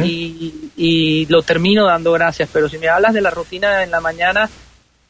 y, 0.04 1.26
lo 1.28 1.42
termino 1.42 1.84
dando 1.84 2.12
gracias. 2.12 2.48
Pero 2.52 2.68
si 2.68 2.78
me 2.78 2.88
hablas 2.88 3.12
de 3.12 3.20
la 3.20 3.30
rutina 3.30 3.82
en 3.82 3.90
la 3.90 4.00
mañana, 4.00 4.48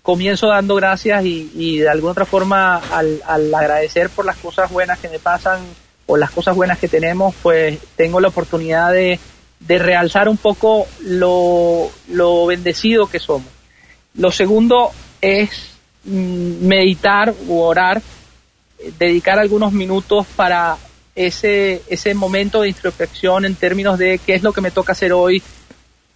comienzo 0.02 0.48
dando 0.48 0.74
gracias 0.74 1.22
y, 1.24 1.78
de 1.78 1.88
alguna 1.90 2.12
otra 2.12 2.24
forma 2.24 2.76
al, 2.76 3.22
al, 3.26 3.54
agradecer 3.54 4.08
por 4.08 4.24
las 4.24 4.38
cosas 4.38 4.70
buenas 4.70 4.98
que 4.98 5.08
me 5.10 5.18
pasan 5.18 5.60
o 6.08 6.16
las 6.16 6.32
cosas 6.32 6.56
buenas 6.56 6.78
que 6.78 6.88
tenemos, 6.88 7.34
pues 7.42 7.78
tengo 7.94 8.18
la 8.18 8.28
oportunidad 8.28 8.92
de, 8.92 9.20
de 9.60 9.78
realzar 9.78 10.28
un 10.28 10.36
poco 10.36 10.88
lo, 11.02 11.88
lo 12.08 12.46
bendecido 12.46 13.06
que 13.06 13.20
somos. 13.20 13.48
Lo 14.14 14.32
segundo 14.32 14.90
es 15.20 15.68
Mm, 16.04 16.66
meditar 16.66 17.34
u 17.48 17.58
orar, 17.58 18.00
dedicar 18.98 19.38
algunos 19.38 19.72
minutos 19.72 20.26
para 20.36 20.78
ese, 21.14 21.82
ese 21.88 22.14
momento 22.14 22.62
de 22.62 22.68
introspección 22.68 23.44
en 23.44 23.54
términos 23.56 23.98
de 23.98 24.18
qué 24.24 24.34
es 24.34 24.42
lo 24.42 24.54
que 24.54 24.62
me 24.62 24.70
toca 24.70 24.92
hacer 24.92 25.12
hoy, 25.12 25.42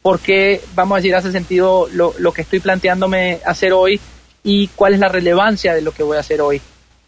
por 0.00 0.20
qué, 0.20 0.62
vamos 0.74 0.96
a 0.96 0.98
decir, 0.98 1.14
hace 1.14 1.30
sentido 1.30 1.88
lo, 1.92 2.14
lo 2.18 2.32
que 2.32 2.42
estoy 2.42 2.60
planteándome 2.60 3.40
hacer 3.44 3.74
hoy 3.74 4.00
y 4.42 4.68
cuál 4.68 4.94
es 4.94 5.00
la 5.00 5.08
relevancia 5.08 5.74
de 5.74 5.82
lo 5.82 5.92
que 5.92 6.02
voy 6.02 6.16
a 6.16 6.20
hacer 6.20 6.40
hoy. 6.40 6.60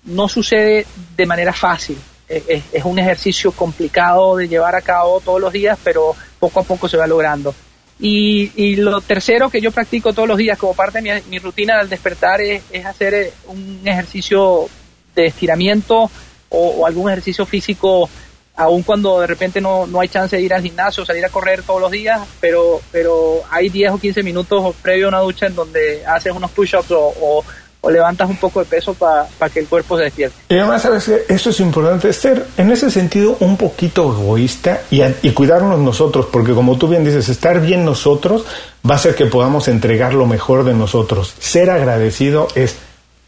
No 0.05 0.29
sucede 0.29 0.85
de 1.17 1.27
manera 1.27 1.55
fácil, 1.55 1.97
es, 2.29 2.63
es, 2.73 2.85
un 2.85 2.99
ejercicio 2.99 3.53
complicado 3.53 4.37
de 4.37 4.49
llevar 4.49 4.75
a 4.75 4.83
cabo 4.83 5.21
todos 5.21 5.41
los 5.41 5.53
días, 5.53 5.79
pero 5.83 6.15
poco 6.39 6.61
a 6.61 6.65
poco 6.65 6.89
se 6.89 6.97
va 6.97 7.07
logrando. 7.07 7.55
Y, 7.99 8.77
lo 8.77 9.01
tercero 9.01 9.49
que 9.49 9.61
yo 9.61 9.71
practico 9.71 10.13
todos 10.13 10.29
los 10.29 10.39
días 10.39 10.59
como 10.59 10.75
parte 10.75 11.01
de 11.01 11.23
mi, 11.29 11.39
rutina 11.39 11.79
al 11.79 11.89
despertar 11.89 12.41
es, 12.41 12.63
hacer 12.85 13.15
eh, 13.15 13.33
un 13.47 13.81
ejercicio 13.85 14.69
de 15.15 15.27
estiramiento 15.27 16.11
o, 16.49 16.87
algún 16.87 17.11
ejercicio 17.11 17.47
físico, 17.47 18.09
aun 18.57 18.83
cuando 18.83 19.21
de 19.21 19.27
repente 19.27 19.61
no, 19.61 19.87
no 19.87 20.01
hay 20.01 20.09
chance 20.09 20.37
de 20.37 20.43
ir 20.43 20.53
al 20.55 20.63
gimnasio, 20.63 21.05
salir 21.05 21.25
a 21.25 21.29
correr 21.29 21.63
todos 21.63 21.81
los 21.81 21.91
días, 21.91 22.21
pero, 22.41 22.81
pero 22.91 23.43
hay 23.51 23.69
10 23.69 23.93
o 23.93 23.99
15 23.99 24.23
minutos 24.23 24.75
previo 24.83 25.07
a 25.07 25.09
una 25.09 25.21
ducha 25.21 25.47
en 25.47 25.55
donde 25.55 26.05
haces 26.05 26.33
unos 26.33 26.51
push-ups 26.51 26.91
o 26.91 27.15
o 27.21 27.45
levantas 27.91 28.29
un 28.29 28.37
poco 28.37 28.61
de 28.61 28.67
peso 28.67 28.95
para 28.95 29.29
que 29.53 29.61
el 29.61 29.67
cuerpo 29.67 29.97
se 29.97 30.05
despierte. 30.05 30.37
Y 30.49 30.59
además, 30.59 30.83
sabes 30.83 31.09
esto 31.09 31.51
es 31.51 31.61
importante, 31.61 32.13
ser 32.13 32.47
en 32.57 32.71
ese 32.71 32.91
sentido 32.91 33.37
un 33.41 33.57
poquito 33.57 34.13
egoísta 34.13 34.83
y, 34.91 35.03
y 35.23 35.33
cuidarnos 35.33 35.79
nosotros, 35.79 36.27
porque 36.33 36.55
como 36.55 36.77
tú 36.77 36.89
bien 36.89 37.05
dices, 37.05 37.29
estar 37.29 37.61
bien 37.61 37.85
nosotros 37.85 38.45
va 38.89 38.95
a 38.95 38.97
hacer 38.97 39.15
que 39.15 39.27
podamos 39.27 39.69
entregar 39.69 40.15
lo 40.15 40.27
mejor 40.27 40.65
de 40.65 40.75
nosotros. 40.75 41.35
Ser 41.39 41.71
agradecido 41.71 42.49
es 42.55 42.77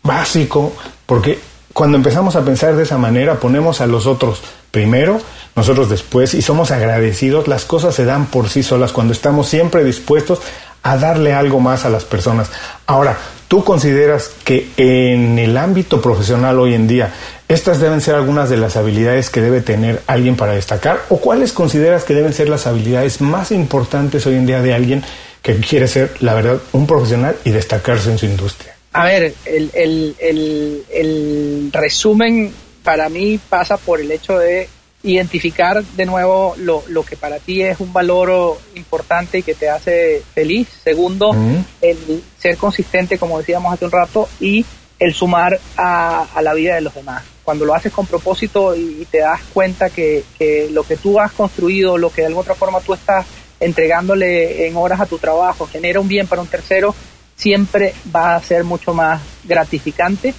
básico, 0.03 0.73
porque 1.07 1.39
cuando 1.73 1.99
empezamos 1.99 2.37
a 2.37 2.45
pensar 2.45 2.75
de 2.75 2.85
esa 2.85 2.97
manera, 2.97 3.35
ponemos 3.35 3.81
a 3.81 3.87
los 3.87 4.07
otros 4.07 4.41
primero, 4.71 5.21
nosotros 5.55 5.91
después, 5.91 6.33
y 6.35 6.43
somos 6.43 6.71
agradecidos, 6.71 7.49
las 7.49 7.65
cosas 7.65 7.95
se 7.95 8.05
dan 8.05 8.27
por 8.27 8.49
sí 8.49 8.63
solas 8.63 8.93
cuando 8.93 9.13
estamos 9.13 9.49
siempre 9.49 9.85
dispuestos 9.85 10.41
a 10.83 10.97
darle 10.97 11.35
algo 11.35 11.61
más 11.61 11.85
a 11.85 11.91
las 11.91 12.05
personas. 12.05 12.51
Ahora, 12.87 13.19
¿tú 13.49 13.65
consideras 13.65 14.31
que 14.45 14.69
en 14.77 15.39
el 15.39 15.57
ámbito 15.57 16.01
profesional 16.01 16.59
hoy 16.59 16.75
en 16.75 16.87
día 16.87 17.13
estas 17.49 17.81
deben 17.81 18.01
ser 18.01 18.15
algunas 18.15 18.51
de 18.51 18.57
las 18.57 18.77
habilidades 18.77 19.31
que 19.31 19.41
debe 19.41 19.61
tener 19.61 20.03
alguien 20.07 20.37
para 20.37 20.53
destacar? 20.53 21.01
¿O 21.09 21.19
cuáles 21.19 21.53
consideras 21.53 22.05
que 22.05 22.15
deben 22.15 22.33
ser 22.33 22.49
las 22.49 22.67
habilidades 22.67 23.21
más 23.21 23.53
importantes 23.53 24.27
hoy 24.27 24.35
en 24.35 24.47
día 24.47 24.63
de 24.63 24.75
alguien 24.75 25.05
que 25.43 25.57
quiere 25.57 25.87
ser, 25.87 26.13
la 26.21 26.35
verdad, 26.35 26.59
un 26.73 26.87
profesional 26.87 27.37
y 27.45 27.51
destacarse 27.51 28.11
en 28.11 28.19
su 28.19 28.27
industria? 28.27 28.75
A 28.93 29.05
ver, 29.05 29.35
el, 29.45 29.71
el, 29.75 30.17
el, 30.19 30.85
el 30.91 31.71
resumen 31.73 32.53
para 32.83 33.09
mí 33.09 33.39
pasa 33.49 33.77
por 33.77 34.01
el 34.01 34.11
hecho 34.11 34.39
de 34.39 34.69
identificar 35.07 35.83
de 35.85 36.05
nuevo 36.05 36.55
lo, 36.59 36.83
lo, 36.89 37.05
que 37.05 37.17
para 37.17 37.39
ti 37.39 37.63
es 37.63 37.79
un 37.81 37.93
valor 37.93 38.59
importante 38.75 39.39
y 39.39 39.43
que 39.43 39.55
te 39.55 39.71
hace 39.71 40.23
feliz. 40.35 40.69
Segundo, 40.83 41.35
el 41.81 42.23
ser 42.39 42.57
consistente, 42.57 43.17
como 43.17 43.39
decíamos 43.39 43.73
hace 43.73 43.85
un 43.85 43.93
rato, 43.93 44.29
y 44.41 44.65
el 44.99 45.15
sumar 45.15 45.61
a, 45.77 46.27
a 46.35 46.43
la 46.43 46.55
vida 46.55 46.75
de 46.75 46.81
los 46.81 46.95
demás. 46.95 47.23
Cuando 47.45 47.65
lo 47.65 47.75
haces 47.75 47.93
con 47.93 48.07
propósito 48.07 48.75
y, 48.75 49.07
te 49.11 49.19
das 49.19 49.41
cuenta 49.53 49.91
que, 49.91 50.25
que, 50.37 50.69
lo 50.73 50.83
que 50.83 50.97
tú 50.97 51.21
has 51.21 51.31
construido, 51.33 51.97
lo 51.97 52.11
que 52.11 52.23
de 52.23 52.27
alguna 52.27 52.43
otra 52.43 52.55
forma 52.55 52.81
tú 52.81 52.93
estás 52.93 53.27
entregándole 53.61 54.67
en 54.67 54.77
horas 54.77 55.01
a 55.01 55.07
tu 55.07 55.19
trabajo, 55.19 55.67
genera 55.67 56.01
un 56.01 56.09
bien 56.09 56.27
para 56.27 56.43
un 56.43 56.49
tercero, 56.49 56.95
siempre 57.37 57.95
va 58.15 58.35
a 58.35 58.43
ser 58.43 58.65
mucho 58.65 58.93
más 58.93 59.23
gratificante 59.45 60.35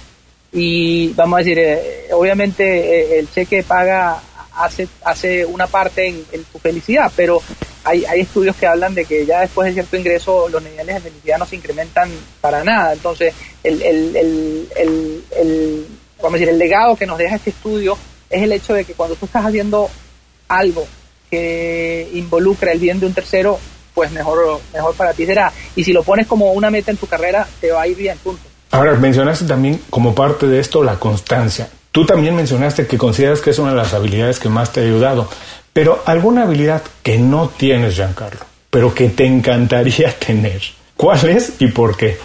y 0.52 1.08
vamos 1.10 1.36
a 1.36 1.38
decir, 1.38 1.58
eh, 1.58 2.08
obviamente 2.12 2.64
eh, 2.64 3.18
el 3.18 3.30
cheque 3.30 3.62
paga 3.62 4.20
hace, 4.58 4.88
hace 5.04 5.44
una 5.44 5.66
parte 5.66 6.06
en, 6.06 6.44
tu 6.44 6.58
felicidad, 6.58 7.10
pero 7.16 7.40
hay, 7.84 8.04
hay, 8.04 8.20
estudios 8.20 8.56
que 8.56 8.66
hablan 8.66 8.94
de 8.94 9.04
que 9.04 9.24
ya 9.24 9.40
después 9.40 9.66
de 9.66 9.74
cierto 9.74 9.96
ingreso 9.96 10.48
los 10.48 10.62
niveles 10.62 10.96
de 10.96 11.00
felicidad 11.00 11.38
no 11.38 11.46
se 11.46 11.56
incrementan 11.56 12.10
para 12.40 12.64
nada. 12.64 12.92
Entonces, 12.92 13.34
el, 13.62 13.80
el, 13.82 14.16
el, 14.16 15.24
el, 15.36 15.86
vamos 16.18 16.32
decir, 16.32 16.48
el 16.48 16.58
legado 16.58 16.96
que 16.96 17.06
nos 17.06 17.18
deja 17.18 17.36
este 17.36 17.50
estudio 17.50 17.96
es 18.28 18.42
el 18.42 18.52
hecho 18.52 18.74
de 18.74 18.84
que 18.84 18.94
cuando 18.94 19.16
tú 19.16 19.26
estás 19.26 19.46
haciendo 19.46 19.88
algo 20.48 20.86
que 21.30 22.08
involucra 22.14 22.72
el 22.72 22.78
bien 22.78 23.00
de 23.00 23.06
un 23.06 23.14
tercero, 23.14 23.58
pues 23.94 24.10
mejor, 24.10 24.60
mejor 24.72 24.94
para 24.94 25.12
ti 25.12 25.26
será. 25.26 25.52
Y 25.76 25.84
si 25.84 25.92
lo 25.92 26.02
pones 26.02 26.26
como 26.26 26.52
una 26.52 26.70
meta 26.70 26.90
en 26.90 26.96
tu 26.96 27.06
carrera, 27.06 27.46
te 27.60 27.70
va 27.70 27.82
a 27.82 27.86
ir 27.86 27.96
bien, 27.96 28.18
punto. 28.18 28.42
Ahora, 28.70 28.94
mencionaste 28.94 29.46
también 29.46 29.80
como 29.90 30.14
parte 30.14 30.46
de 30.46 30.60
esto 30.60 30.84
la 30.84 30.98
constancia. 30.98 31.68
Tú 31.92 32.04
también 32.06 32.36
mencionaste 32.36 32.86
que 32.86 32.98
consideras 32.98 33.40
que 33.40 33.50
es 33.50 33.58
una 33.58 33.70
de 33.70 33.76
las 33.76 33.94
habilidades 33.94 34.38
que 34.38 34.48
más 34.48 34.72
te 34.72 34.80
ha 34.80 34.82
ayudado, 34.84 35.28
pero 35.72 36.02
alguna 36.06 36.42
habilidad 36.42 36.82
que 37.02 37.18
no 37.18 37.48
tienes, 37.48 37.94
Giancarlo, 37.94 38.40
pero 38.70 38.94
que 38.94 39.08
te 39.08 39.24
encantaría 39.24 40.16
tener. 40.26 40.60
¿Cuál 40.96 41.28
es 41.28 41.54
y 41.60 41.68
por 41.68 41.96
qué? 41.96 42.18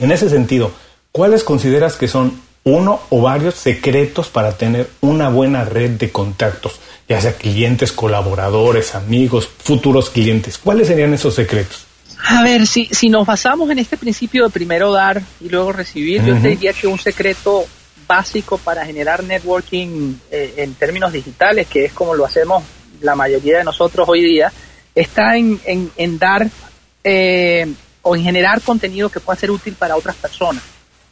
En 0.00 0.12
ese 0.12 0.28
sentido, 0.30 0.72
¿cuáles 1.12 1.44
consideras 1.44 1.96
que 1.96 2.08
son 2.08 2.40
uno 2.64 3.00
o 3.10 3.22
varios 3.22 3.54
secretos 3.54 4.28
para 4.28 4.56
tener 4.56 4.90
una 5.00 5.28
buena 5.28 5.64
red 5.64 5.90
de 5.90 6.10
contactos? 6.10 6.80
ya 7.08 7.20
sea 7.20 7.32
clientes, 7.32 7.90
colaboradores, 7.90 8.94
amigos, 8.94 9.48
futuros 9.48 10.10
clientes? 10.10 10.58
¿Cuáles 10.58 10.88
serían 10.88 11.14
esos 11.14 11.34
secretos? 11.34 11.86
A 12.26 12.42
ver, 12.42 12.66
si, 12.66 12.86
si 12.86 13.08
nos 13.08 13.26
basamos 13.26 13.70
en 13.70 13.78
este 13.78 13.96
principio 13.96 14.44
de 14.44 14.50
primero 14.50 14.92
dar 14.92 15.22
y 15.40 15.48
luego 15.48 15.72
recibir, 15.72 16.22
yo 16.22 16.36
te 16.36 16.48
diría 16.48 16.72
que 16.72 16.86
un 16.86 16.98
secreto 16.98 17.64
básico 18.06 18.58
para 18.58 18.84
generar 18.84 19.22
networking 19.22 20.14
eh, 20.30 20.54
en 20.58 20.74
términos 20.74 21.12
digitales, 21.12 21.66
que 21.66 21.86
es 21.86 21.92
como 21.92 22.14
lo 22.14 22.26
hacemos 22.26 22.62
la 23.00 23.14
mayoría 23.14 23.58
de 23.58 23.64
nosotros 23.64 24.06
hoy 24.08 24.22
día, 24.22 24.52
está 24.94 25.36
en, 25.36 25.60
en, 25.64 26.18
dar 26.18 26.48
eh, 27.04 27.72
o 28.08 28.16
en 28.16 28.22
generar 28.22 28.62
contenido 28.62 29.10
que 29.10 29.20
pueda 29.20 29.38
ser 29.38 29.50
útil 29.50 29.74
para 29.74 29.94
otras 29.94 30.16
personas. 30.16 30.62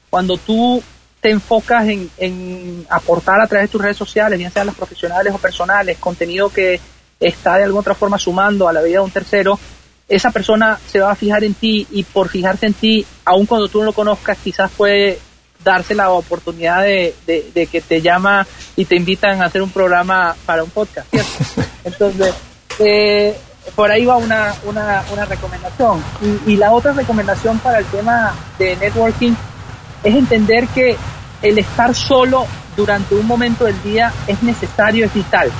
Cuando 0.08 0.38
tú 0.38 0.82
te 1.20 1.30
enfocas 1.30 1.86
en, 1.88 2.86
aportar 2.88 3.38
a 3.38 3.46
través 3.46 3.68
de 3.68 3.72
tus 3.72 3.82
redes 3.82 3.98
sociales, 3.98 4.38
bien 4.38 4.50
sean 4.50 4.66
las 4.66 4.74
profesionales 4.74 5.34
o 5.34 5.38
personales, 5.38 5.98
contenido 5.98 6.48
que 6.48 6.80
está 7.20 7.56
de 7.56 7.64
alguna 7.64 7.80
otra 7.80 7.94
forma 7.94 8.18
sumando 8.18 8.66
a 8.66 8.72
la 8.72 8.80
vida 8.80 8.98
de 8.98 9.04
un 9.04 9.10
tercero, 9.10 9.58
esa 10.08 10.30
persona 10.30 10.78
se 10.90 11.00
va 11.00 11.10
a 11.10 11.16
fijar 11.16 11.44
en 11.44 11.52
ti 11.52 11.86
y 11.90 12.02
por 12.04 12.30
fijarse 12.30 12.64
en 12.64 12.74
ti, 12.74 13.04
aun 13.26 13.44
cuando 13.44 13.68
tú 13.68 13.80
no 13.80 13.84
lo 13.86 13.92
conozcas, 13.92 14.38
quizás 14.42 14.70
puede 14.74 15.18
darse 15.62 15.94
la 15.94 16.10
oportunidad 16.10 16.82
de, 16.82 17.14
que 17.26 17.80
te 17.82 18.00
llama 18.00 18.46
y 18.74 18.86
te 18.86 18.96
invitan 18.96 19.42
a 19.42 19.46
hacer 19.46 19.60
un 19.60 19.70
programa 19.70 20.34
para 20.46 20.64
un 20.64 20.70
podcast, 20.70 21.12
Entonces, 21.84 22.34
eh, 22.78 23.36
por 23.74 23.90
ahí 23.90 24.06
va 24.06 24.16
una, 24.16 24.54
una, 24.64 25.02
una 25.12 25.24
recomendación. 25.24 26.02
Y, 26.22 26.52
y 26.52 26.56
la 26.56 26.72
otra 26.72 26.92
recomendación 26.92 27.58
para 27.58 27.78
el 27.78 27.84
tema 27.86 28.34
de 28.58 28.76
networking 28.76 29.32
es 30.02 30.14
entender 30.14 30.68
que 30.68 30.96
el 31.42 31.58
estar 31.58 31.94
solo 31.94 32.46
durante 32.76 33.14
un 33.14 33.26
momento 33.26 33.64
del 33.64 33.80
día 33.82 34.12
es 34.26 34.42
necesario, 34.42 35.06
es 35.06 35.14
vital, 35.14 35.50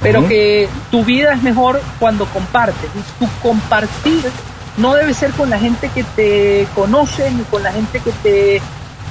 pero 0.00 0.26
que 0.28 0.68
tu 0.90 1.04
vida 1.04 1.32
es 1.32 1.42
mejor 1.42 1.80
cuando 1.98 2.26
compartes. 2.26 2.90
Y 2.94 3.24
tu 3.24 3.30
compartir 3.42 4.30
no 4.76 4.94
debe 4.94 5.14
ser 5.14 5.30
con 5.32 5.48
la 5.50 5.58
gente 5.58 5.88
que 5.88 6.04
te 6.04 6.66
conoce 6.74 7.30
ni 7.30 7.42
con 7.44 7.62
la 7.62 7.72
gente 7.72 8.00
que 8.00 8.12
te 8.22 8.62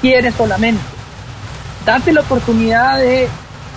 quiere 0.01 0.31
solamente. 0.31 0.83
Date 1.86 2.13
la 2.13 2.21
oportunidad 2.21 2.99
de 2.99 3.27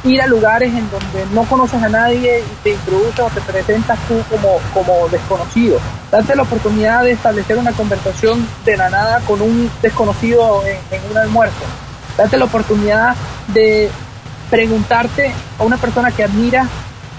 ir 0.07 0.23
a 0.23 0.27
lugares 0.27 0.73
en 0.73 0.88
donde 0.90 1.27
no 1.33 1.45
conoces 1.45 1.83
a 1.83 1.88
nadie 1.88 2.40
y 2.40 2.62
te 2.62 2.71
introduces 2.71 3.21
o 3.21 3.29
te 3.31 3.40
presentas 3.40 3.99
tú 4.09 4.23
como, 4.31 4.59
como 4.73 5.09
desconocido. 5.09 5.79
Date 6.11 6.37
la 6.37 6.42
oportunidad 6.42 7.03
de 7.05 7.12
establecer 7.12 7.59
una 7.59 7.73
conversación 7.73 8.47
de 8.64 8.77
la 8.77 8.88
nada 8.88 9.21
con 9.27 9.40
un 9.42 9.71
desconocido 9.83 10.64
en, 10.64 10.79
en 10.90 11.11
un 11.11 11.19
almuerzo. 11.19 11.64
Date 12.16 12.37
la 12.37 12.45
oportunidad 12.45 13.16
de 13.49 13.90
preguntarte 14.51 15.33
a 15.59 15.64
una 15.64 15.77
persona 15.77 16.11
que 16.11 16.25
admira 16.25 16.66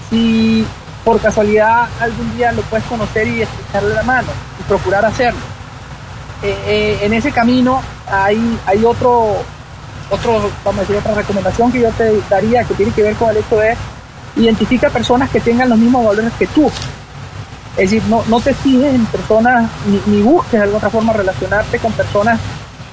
si 0.08 0.66
por 1.04 1.20
casualidad 1.20 1.88
algún 2.00 2.36
día 2.36 2.52
lo 2.52 2.62
puedes 2.62 2.86
conocer 2.86 3.26
y 3.28 3.42
echarle 3.42 3.94
la 3.94 4.02
mano 4.02 4.28
y 4.60 4.62
procurar 4.64 5.04
hacerlo. 5.04 5.40
Eh, 6.42 6.56
eh, 6.66 6.98
en 7.02 7.12
ese 7.14 7.32
camino 7.32 7.80
hay, 8.10 8.58
hay 8.66 8.84
otro, 8.84 9.36
otro, 10.10 10.50
vamos 10.64 10.78
a 10.78 10.80
decir, 10.80 10.96
otra 10.96 11.14
recomendación 11.14 11.72
que 11.72 11.80
yo 11.80 11.90
te 11.90 12.20
daría 12.28 12.64
que 12.64 12.74
tiene 12.74 12.92
que 12.92 13.02
ver 13.02 13.14
con 13.16 13.30
el 13.30 13.38
hecho 13.38 13.56
de 13.56 13.76
identifica 14.36 14.88
personas 14.90 15.30
que 15.30 15.40
tengan 15.40 15.68
los 15.68 15.78
mismos 15.78 16.04
valores 16.04 16.32
que 16.38 16.46
tú. 16.46 16.70
Es 17.76 17.90
decir, 17.90 18.02
no, 18.08 18.24
no 18.28 18.40
te 18.40 18.54
fijes 18.54 18.94
en 18.94 19.06
personas 19.06 19.70
ni, 19.86 20.00
ni 20.06 20.22
busques 20.22 20.52
de 20.52 20.62
alguna 20.62 20.90
forma 20.90 21.12
relacionarte 21.12 21.78
con 21.78 21.92
personas 21.92 22.40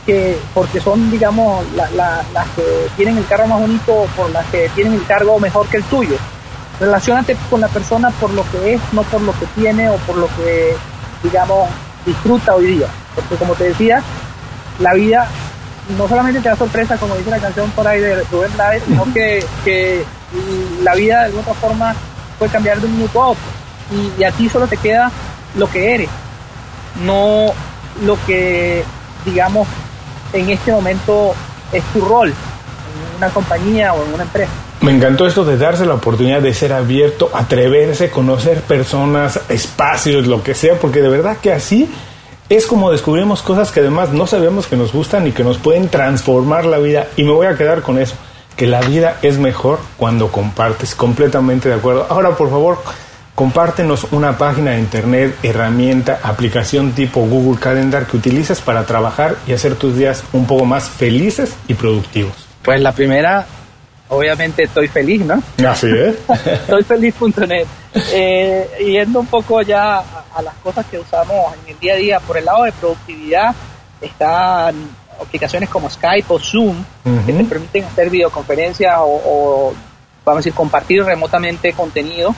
que, 0.05 0.37
porque 0.53 0.79
son, 0.79 1.09
digamos, 1.09 1.65
las 1.73 2.47
que 2.55 2.87
tienen 2.95 3.17
el 3.17 3.25
cargo 3.25 3.47
más 3.47 3.59
bonito 3.59 3.93
o 3.93 4.05
por 4.07 4.29
las 4.29 4.45
que 4.47 4.69
tienen 4.75 4.93
el 4.93 5.05
cargo 5.05 5.39
mejor 5.39 5.67
que 5.67 5.77
el 5.77 5.83
tuyo. 5.83 6.15
Relacionate 6.79 7.35
con 7.49 7.61
la 7.61 7.67
persona 7.67 8.11
por 8.11 8.31
lo 8.31 8.43
que 8.51 8.75
es, 8.75 8.81
no 8.91 9.01
por 9.03 9.21
lo 9.21 9.31
que 9.39 9.45
tiene 9.55 9.89
o 9.89 9.95
por 9.97 10.17
lo 10.17 10.27
que, 10.27 10.75
digamos, 11.23 11.67
disfruta 12.05 12.53
hoy 12.53 12.67
día. 12.67 12.87
Porque 13.15 13.35
como 13.35 13.55
te 13.55 13.65
decía, 13.65 14.03
la 14.79 14.93
vida 14.93 15.27
no 15.97 16.07
solamente 16.07 16.41
te 16.41 16.49
da 16.49 16.55
sorpresa, 16.55 16.97
como 16.97 17.15
dice 17.15 17.29
la 17.29 17.39
canción 17.39 17.69
por 17.71 17.87
ahí 17.87 17.99
de 17.99 18.23
Rubén 18.31 18.51
Blades, 18.53 18.83
sino 18.87 19.05
que, 19.13 19.45
que 19.63 20.03
la 20.83 20.95
vida 20.95 21.19
de 21.19 21.25
alguna 21.25 21.41
otra 21.41 21.53
forma 21.55 21.95
puede 22.39 22.51
cambiar 22.51 22.79
de 22.79 22.87
un 22.87 22.93
minuto 22.93 23.23
a. 23.23 23.35
Y, 23.93 24.21
y 24.21 24.23
a 24.23 24.31
ti 24.31 24.49
solo 24.49 24.67
te 24.67 24.77
queda 24.77 25.11
lo 25.55 25.69
que 25.69 25.93
eres, 25.93 26.09
no 27.05 27.53
lo 28.03 28.17
que, 28.25 28.83
digamos, 29.23 29.67
en 30.33 30.49
este 30.49 30.71
momento 30.71 31.33
es 31.71 31.83
tu 31.93 32.01
rol 32.01 32.29
en 32.29 33.17
una 33.17 33.29
compañía 33.29 33.93
o 33.93 34.03
en 34.03 34.13
una 34.13 34.23
empresa. 34.23 34.51
Me 34.81 34.91
encantó 34.91 35.25
esto 35.25 35.45
de 35.45 35.57
darse 35.57 35.85
la 35.85 35.93
oportunidad 35.93 36.41
de 36.41 36.53
ser 36.53 36.73
abierto, 36.73 37.31
atreverse, 37.33 38.09
conocer 38.09 38.61
personas, 38.61 39.39
espacios, 39.49 40.27
lo 40.27 40.43
que 40.43 40.53
sea, 40.53 40.75
porque 40.79 41.01
de 41.01 41.09
verdad 41.09 41.37
que 41.37 41.53
así 41.53 41.89
es 42.49 42.67
como 42.67 42.91
descubrimos 42.91 43.41
cosas 43.41 43.71
que 43.71 43.79
además 43.79 44.11
no 44.11 44.27
sabemos 44.27 44.67
que 44.67 44.75
nos 44.75 44.93
gustan 44.93 45.25
y 45.27 45.31
que 45.31 45.43
nos 45.43 45.57
pueden 45.57 45.89
transformar 45.89 46.65
la 46.65 46.77
vida. 46.77 47.07
Y 47.15 47.23
me 47.23 47.31
voy 47.31 47.47
a 47.47 47.57
quedar 47.57 47.81
con 47.81 47.97
eso, 47.97 48.15
que 48.55 48.67
la 48.67 48.81
vida 48.81 49.17
es 49.21 49.37
mejor 49.37 49.79
cuando 49.97 50.31
compartes, 50.31 50.93
completamente 50.93 51.69
de 51.69 51.75
acuerdo. 51.75 52.05
Ahora, 52.09 52.35
por 52.35 52.49
favor, 52.49 52.77
compártenos 53.33 54.07
una 54.11 54.37
página 54.37 54.71
de 54.71 54.79
internet, 54.79 55.35
herramienta, 55.41 56.19
aplicación 56.21 56.91
tipo 56.91 57.21
Google 57.21 57.59
Calendar 57.59 58.05
que 58.05 58.17
utilizas 58.17 58.61
para 58.61 58.85
trabajar 58.85 59.35
y 59.47 59.53
hacer 59.53 59.75
tus 59.75 59.97
días 59.97 60.23
un 60.31 60.45
poco 60.45 60.65
más 60.65 60.87
felices 60.87 61.55
y 61.67 61.73
productivos. 61.73 62.33
Pues 62.61 62.79
la 62.79 62.91
primera, 62.91 63.45
obviamente 64.09 64.63
estoy 64.63 64.87
feliz, 64.87 65.25
¿no? 65.25 65.41
Así 65.67 65.87
es. 65.87 66.15
Estoyfeliz.net. 66.45 67.65
Eh, 68.13 68.69
yendo 68.85 69.21
un 69.21 69.27
poco 69.27 69.61
ya 69.61 70.03
a, 70.35 70.41
las 70.41 70.53
cosas 70.55 70.85
que 70.85 70.99
usamos 70.99 71.53
en 71.63 71.73
el 71.73 71.79
día 71.79 71.93
a 71.93 71.97
día, 71.97 72.19
por 72.19 72.37
el 72.37 72.45
lado 72.45 72.63
de 72.63 72.71
productividad, 72.73 73.55
están 74.01 74.75
aplicaciones 75.21 75.69
como 75.69 75.89
Skype 75.89 76.25
o 76.33 76.39
Zoom 76.39 76.75
que 77.25 77.31
te 77.31 77.43
permiten 77.45 77.85
hacer 77.85 78.09
videoconferencias 78.09 78.97
o, 78.99 79.05
o, 79.05 79.73
vamos 80.25 80.37
a 80.37 80.39
decir, 80.39 80.53
compartir 80.53 81.03
remotamente 81.03 81.71
contenido 81.73 82.35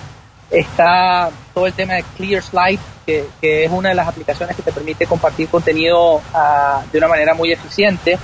está 0.49 1.29
todo 1.53 1.67
el 1.67 1.73
tema 1.73 1.95
de 1.95 2.03
Clear 2.15 2.41
Slide, 2.41 2.79
que, 3.05 3.25
es 3.41 3.71
una 3.71 3.89
de 3.89 3.95
las 3.95 4.07
aplicaciones 4.07 4.55
que 4.55 4.61
te 4.61 4.71
permite 4.71 5.05
compartir 5.05 5.47
contenido 5.47 6.21
ah, 6.33 6.83
de 6.91 6.97
una 6.97 7.07
manera 7.07 7.33
muy 7.33 7.51
eficiente. 7.51 8.17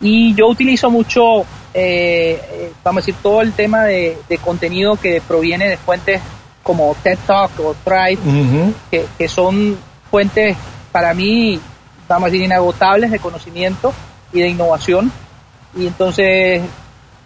Y 0.00 0.34
yo 0.34 0.46
utilizo 0.46 0.90
mucho, 0.90 1.40
eh, 1.74 2.40
eh, 2.50 2.72
vamos 2.84 3.02
a 3.02 3.06
decir, 3.06 3.16
todo 3.22 3.42
el 3.42 3.52
tema 3.52 3.84
de, 3.84 4.18
contenido 4.44 4.96
que 4.96 5.20
proviene 5.26 5.68
de 5.68 5.76
fuentes 5.76 6.20
como 6.68 6.94
TED 7.02 7.18
Talk 7.26 7.50
o 7.60 7.74
Thrive, 7.82 8.18
que, 8.90 9.06
que 9.16 9.26
son 9.26 9.78
fuentes 10.10 10.54
para 10.92 11.14
mí, 11.14 11.58
vamos 12.06 12.26
a 12.26 12.30
decir, 12.30 12.44
inagotables 12.44 13.10
de 13.10 13.18
conocimiento 13.18 13.90
y 14.34 14.42
de 14.42 14.48
innovación. 14.48 15.10
Y 15.74 15.86
entonces, 15.86 16.60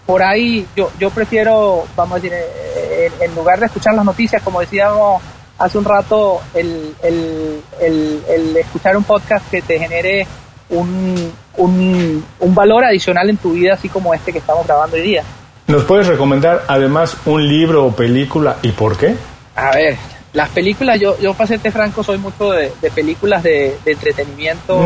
por 0.07 0.23
ahí 0.23 0.65
yo, 0.77 0.93
yo 1.01 1.11
prefiero, 1.11 1.89
vamos 1.97 2.13
a 2.13 2.21
decir, 2.21 2.33
eh, 2.33 3.11
en, 3.19 3.35
lugar 3.35 3.59
de 3.59 3.67
escuchar 3.67 3.95
las 3.95 4.05
noticias, 4.05 4.41
como 4.43 4.61
decíamos 4.61 5.21
hace 5.59 5.77
un 5.77 5.87
rato, 5.87 6.41
el, 6.55 6.95
el, 7.03 8.57
escuchar 8.57 8.97
un 8.97 9.03
podcast 9.03 9.51
que 9.51 9.61
te 9.61 9.77
genere 9.77 10.25
un, 10.71 11.33
un, 11.57 12.25
un 12.39 12.55
valor 12.55 12.85
adicional 12.85 13.29
en 13.29 13.39
tu 13.39 13.55
vida, 13.55 13.75
así 13.75 13.89
como 13.89 14.15
este 14.15 14.33
que 14.33 14.39
estamos 14.39 14.65
grabando 14.65 14.95
hoy 14.95 15.03
día. 15.03 15.25
¿Nos 15.67 15.83
puedes 15.83 16.07
recomendar 16.07 16.63
además 16.69 17.17
un 17.25 17.49
libro 17.49 17.87
o 17.87 17.93
película 17.93 18.59
y 18.63 18.71
por 18.71 18.97
qué? 18.97 19.17
A 19.55 19.71
ver, 19.73 19.97
las 20.33 20.49
películas, 20.49 20.99
yo, 20.99 21.19
yo 21.19 21.35
para 21.35 21.47
serte 21.47 21.71
franco, 21.71 22.03
soy 22.03 22.19
mucho 22.19 22.53
de, 22.53 22.71
películas 22.95 23.43
de, 23.43 23.77
entretenimiento 23.85 24.83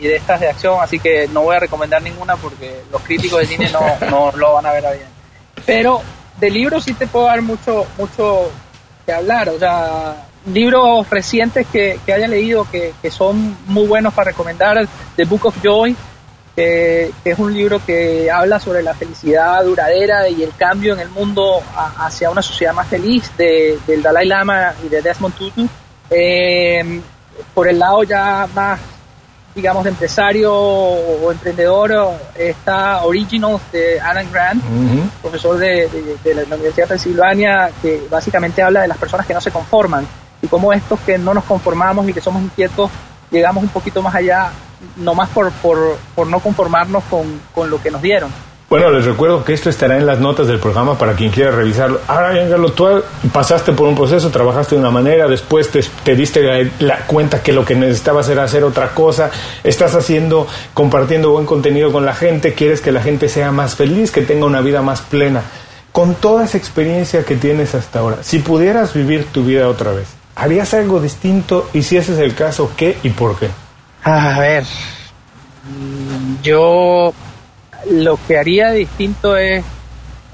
y 0.00 0.06
de 0.06 0.16
estas 0.16 0.40
de 0.40 0.48
acción, 0.48 0.76
así 0.80 0.98
que 0.98 1.28
no 1.28 1.42
voy 1.42 1.56
a 1.56 1.60
recomendar 1.60 2.02
ninguna 2.02 2.36
porque 2.36 2.82
los 2.92 3.00
críticos 3.02 3.40
de 3.40 3.46
cine 3.46 3.70
no, 3.72 3.80
no 4.10 4.32
lo 4.36 4.54
van 4.54 4.66
a 4.66 4.72
ver 4.72 4.86
a 4.86 4.92
bien. 4.92 5.06
Pero 5.64 6.02
de 6.38 6.50
libros 6.50 6.84
sí 6.84 6.92
te 6.92 7.06
puedo 7.06 7.26
dar 7.26 7.40
mucho, 7.40 7.86
mucho 7.96 8.50
que 9.06 9.12
hablar, 9.12 9.48
o 9.48 9.58
sea, 9.58 10.26
libros 10.52 11.08
recientes 11.08 11.66
que, 11.72 11.98
que 12.04 12.12
haya 12.12 12.28
leído 12.28 12.66
que, 12.70 12.92
que 13.00 13.10
son 13.10 13.56
muy 13.66 13.86
buenos 13.86 14.12
para 14.12 14.30
recomendar, 14.30 14.86
The 15.16 15.24
Book 15.24 15.46
of 15.46 15.56
Joy, 15.62 15.96
que, 16.54 17.12
es 17.24 17.38
un 17.38 17.52
libro 17.52 17.84
que 17.84 18.30
habla 18.30 18.60
sobre 18.60 18.82
la 18.82 18.94
felicidad 18.94 19.64
duradera 19.64 20.28
y 20.28 20.42
el 20.42 20.54
cambio 20.54 20.94
en 20.94 21.00
el 21.00 21.08
mundo 21.08 21.62
hacia 21.98 22.30
una 22.30 22.42
sociedad 22.42 22.72
más 22.72 22.88
feliz 22.88 23.30
de, 23.36 23.78
del 23.86 24.02
Dalai 24.02 24.26
Lama 24.26 24.74
y 24.84 24.88
de 24.88 25.02
Desmond 25.02 25.34
Tutu. 25.34 25.68
Eh, 26.10 27.00
por 27.52 27.68
el 27.68 27.78
lado 27.78 28.04
ya 28.04 28.48
más, 28.54 28.78
digamos, 29.54 29.84
de 29.84 29.90
empresario 29.90 30.54
o 30.54 31.32
emprendedor, 31.32 32.12
está 32.36 33.04
Originals 33.04 33.60
de 33.72 34.00
Alan 34.00 34.30
Grant, 34.30 34.62
profesor 35.20 35.58
de, 35.58 35.88
de, 36.22 36.34
la 36.34 36.54
Universidad 36.54 36.86
de 36.86 36.90
Pensilvania, 36.90 37.70
que 37.82 38.06
básicamente 38.08 38.62
habla 38.62 38.82
de 38.82 38.88
las 38.88 38.98
personas 38.98 39.26
que 39.26 39.34
no 39.34 39.40
se 39.40 39.50
conforman 39.50 40.06
y 40.42 40.46
cómo 40.46 40.72
estos 40.72 41.00
que 41.00 41.18
no 41.18 41.34
nos 41.34 41.44
conformamos 41.44 42.08
y 42.08 42.12
que 42.12 42.20
somos 42.20 42.42
inquietos 42.42 42.90
llegamos 43.30 43.64
un 43.64 43.70
poquito 43.70 44.02
más 44.02 44.14
allá 44.14 44.50
nomás 44.96 45.28
por, 45.30 45.50
por, 45.52 45.96
por 46.14 46.26
no 46.26 46.40
conformarnos 46.40 47.04
con, 47.04 47.40
con 47.54 47.70
lo 47.70 47.80
que 47.80 47.90
nos 47.90 48.02
dieron. 48.02 48.30
Bueno, 48.74 48.90
les 48.90 49.04
recuerdo 49.04 49.44
que 49.44 49.52
esto 49.52 49.70
estará 49.70 49.98
en 49.98 50.04
las 50.04 50.18
notas 50.18 50.48
del 50.48 50.58
programa 50.58 50.98
para 50.98 51.12
quien 51.12 51.30
quiera 51.30 51.50
revisarlo. 51.50 52.00
Ahora, 52.08 52.32
Carlos, 52.48 52.74
tú 52.74 52.88
pasaste 53.32 53.72
por 53.72 53.86
un 53.86 53.94
proceso, 53.94 54.30
trabajaste 54.30 54.74
de 54.74 54.80
una 54.80 54.90
manera, 54.90 55.28
después 55.28 55.70
te, 55.70 55.84
te 56.02 56.16
diste 56.16 56.72
la, 56.80 57.06
cuenta 57.06 57.40
que 57.42 57.52
lo 57.52 57.64
que 57.64 57.76
necesitabas 57.76 58.28
era 58.30 58.42
hacer 58.42 58.64
otra 58.64 58.88
cosa, 58.94 59.30
estás 59.62 59.94
haciendo, 59.94 60.48
compartiendo 60.72 61.30
buen 61.30 61.46
contenido 61.46 61.92
con 61.92 62.06
la 62.06 62.14
gente, 62.14 62.54
quieres 62.54 62.80
que 62.80 62.90
la 62.90 63.00
gente 63.00 63.28
sea 63.28 63.52
más 63.52 63.76
feliz, 63.76 64.10
que 64.10 64.22
tenga 64.22 64.46
una 64.46 64.60
vida 64.60 64.80
más 64.82 65.02
plena. 65.02 65.42
Con 65.92 66.16
toda 66.16 66.46
esa 66.46 66.58
experiencia 66.58 67.24
que 67.24 67.36
tienes 67.36 67.76
hasta 67.76 68.00
ahora, 68.00 68.24
si 68.24 68.40
pudieras 68.40 68.94
vivir 68.94 69.26
tu 69.26 69.44
vida 69.44 69.68
otra 69.68 69.92
vez, 69.92 70.08
¿harías 70.34 70.74
algo 70.74 71.00
distinto? 71.00 71.68
Y 71.74 71.82
si 71.82 71.98
ese 71.98 72.14
es 72.14 72.18
el 72.18 72.34
caso, 72.34 72.72
¿qué 72.76 72.96
y 73.04 73.10
por 73.10 73.38
qué? 73.38 73.50
A 74.06 74.38
ver, 74.38 74.64
yo 76.42 77.14
lo 77.86 78.18
que 78.26 78.36
haría 78.36 78.72
distinto 78.72 79.34
es, 79.34 79.64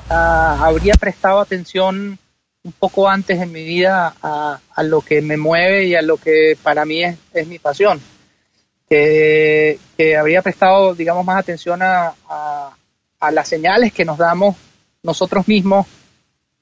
ah, 0.08 0.58
habría 0.60 0.94
prestado 0.94 1.38
atención 1.38 2.18
un 2.64 2.72
poco 2.72 3.08
antes 3.08 3.40
en 3.40 3.52
mi 3.52 3.62
vida 3.62 4.12
a, 4.20 4.58
lo 4.82 5.02
que 5.02 5.22
me 5.22 5.36
mueve 5.36 5.84
y 5.84 5.94
a 5.94 6.02
lo 6.02 6.16
que 6.16 6.58
para 6.60 6.84
mí 6.84 7.04
es, 7.04 7.46
mi 7.46 7.60
pasión. 7.60 8.00
Que, 8.88 9.78
habría 10.18 10.42
prestado, 10.42 10.96
digamos, 10.96 11.24
más 11.24 11.38
atención 11.38 11.80
a, 11.80 12.12
las 13.30 13.46
señales 13.46 13.92
que 13.92 14.04
nos 14.04 14.18
damos 14.18 14.56
nosotros 15.04 15.46
mismos 15.46 15.86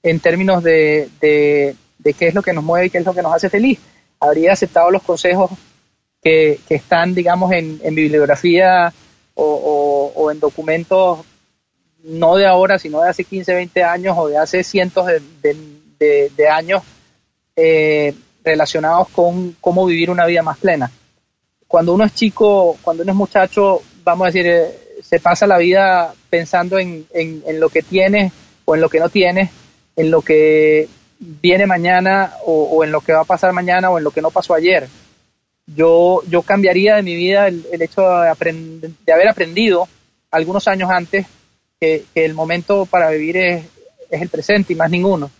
en 0.02 0.20
términos 0.20 0.62
de, 0.62 1.08
de, 1.22 1.74
qué 2.12 2.28
es 2.28 2.34
lo 2.34 2.42
que 2.42 2.52
nos 2.52 2.64
mueve 2.64 2.86
y 2.86 2.90
qué 2.90 2.98
es 2.98 3.06
lo 3.06 3.14
que 3.14 3.22
nos 3.22 3.32
hace 3.32 3.48
feliz. 3.48 3.78
Habría 4.20 4.52
aceptado 4.52 4.90
los 4.90 5.02
consejos 5.02 5.52
que, 6.22 6.60
están, 6.68 7.14
digamos, 7.14 7.52
en, 7.52 7.94
bibliografía 7.94 8.92
o, 9.34 10.30
en 10.32 10.40
documentos 10.40 11.20
no 12.02 12.36
de 12.36 12.46
ahora, 12.46 12.78
sino 12.78 13.02
de 13.02 13.10
hace 13.10 13.24
15, 13.24 13.54
20 13.54 13.82
años 13.82 14.16
o 14.18 14.28
de 14.28 14.38
hace 14.38 14.62
cientos 14.62 15.06
de, 15.06 16.48
años 16.48 16.82
eh, 17.56 18.14
relacionados 18.44 19.08
con 19.08 19.56
cómo 19.60 19.86
vivir 19.86 20.10
una 20.10 20.26
vida 20.26 20.42
más 20.42 20.58
plena. 20.58 20.90
Cuando 21.66 21.92
uno 21.92 22.04
es 22.04 22.14
chico, 22.14 22.78
cuando 22.82 23.02
uno 23.02 23.12
es 23.12 23.16
muchacho, 23.16 23.82
vamos 24.04 24.24
a 24.24 24.30
decir, 24.30 24.46
eh, 24.46 24.78
se 25.02 25.20
pasa 25.20 25.46
la 25.46 25.58
vida 25.58 26.14
pensando 26.30 26.78
en, 26.78 27.06
en, 27.12 27.60
lo 27.60 27.68
que 27.68 27.82
tiene 27.82 28.32
o 28.64 28.74
en 28.74 28.80
lo 28.80 28.88
que 28.88 29.00
no 29.00 29.08
tiene, 29.08 29.50
en 29.96 30.10
lo 30.10 30.22
que 30.22 30.88
viene 31.18 31.66
mañana 31.66 32.34
o, 32.46 32.84
en 32.84 32.92
lo 32.92 33.00
que 33.00 33.12
va 33.12 33.20
a 33.20 33.24
pasar 33.24 33.52
mañana 33.52 33.90
o 33.90 33.98
en 33.98 34.04
lo 34.04 34.10
que 34.10 34.22
no 34.22 34.30
pasó 34.30 34.54
ayer 34.54 34.88
yo, 35.74 36.22
yo 36.28 36.42
cambiaría 36.42 36.96
de 36.96 37.02
mi 37.02 37.14
vida 37.14 37.48
el, 37.48 37.64
hecho 37.80 38.02
de, 38.02 38.92
de, 39.04 39.12
haber 39.12 39.28
aprendido 39.28 39.88
algunos 40.30 40.66
años 40.68 40.90
antes 40.90 41.26
que, 41.80 42.04
el 42.14 42.34
momento 42.34 42.86
para 42.86 43.10
vivir 43.10 43.36
es, 43.36 43.64
el 44.10 44.28
presente 44.28 44.72
y 44.72 44.76
más 44.76 44.90
ninguno. 44.90 45.30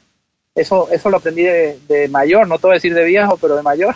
Eso, 0.55 0.89
eso 0.91 1.09
lo 1.09 1.19
aprendí 1.19 1.45
de, 1.45 2.09
mayor, 2.11 2.49
no 2.49 2.57
a 2.57 2.75
decir 2.75 2.93
de 2.93 3.05
viejo, 3.05 3.39
pero 3.41 3.57
de 3.57 3.63
mayor. 3.63 3.95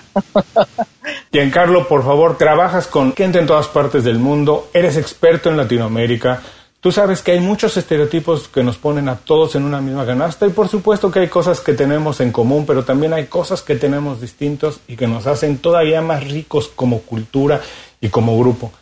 Giancarlo, 1.32 1.88
por 1.88 2.04
favor, 2.04 2.38
trabajas 2.38 2.86
con 2.86 3.14
gente 3.14 3.38
en 3.38 3.46
todas 3.46 3.66
partes 3.68 4.04
del 4.04 4.18
mundo, 4.18 4.70
eres 4.72 4.96
experto 4.96 5.50
en 5.50 5.56
Latinoamérica, 5.56 6.40
Tú 6.82 6.90
sabes 6.90 7.22
que 7.22 7.30
hay 7.30 7.38
muchos 7.38 7.76
estereotipos 7.76 8.48
que 8.48 8.64
nos 8.64 8.76
ponen 8.76 9.08
a 9.08 9.14
todos 9.14 9.54
en 9.54 9.62
una 9.62 9.80
misma 9.80 10.04
canasta 10.04 10.48
y 10.48 10.50
por 10.50 10.66
supuesto 10.68 11.12
que 11.12 11.20
hay 11.20 11.28
cosas 11.28 11.60
que 11.60 11.74
tenemos 11.74 12.20
en 12.20 12.32
común, 12.32 12.66
pero 12.66 12.82
también 12.82 13.12
hay 13.12 13.26
cosas 13.26 13.62
que 13.62 13.76
tenemos 13.76 14.20
distintos 14.20 14.80
y 14.88 14.96
que 14.96 15.06
nos 15.06 15.28
hacen 15.28 15.58
todavía 15.58 16.00
más 16.00 16.24
ricos 16.24 16.66
como 16.66 17.02
cultura 17.02 17.60
y 18.00 18.08
como 18.08 18.36
grupo. 18.36 18.72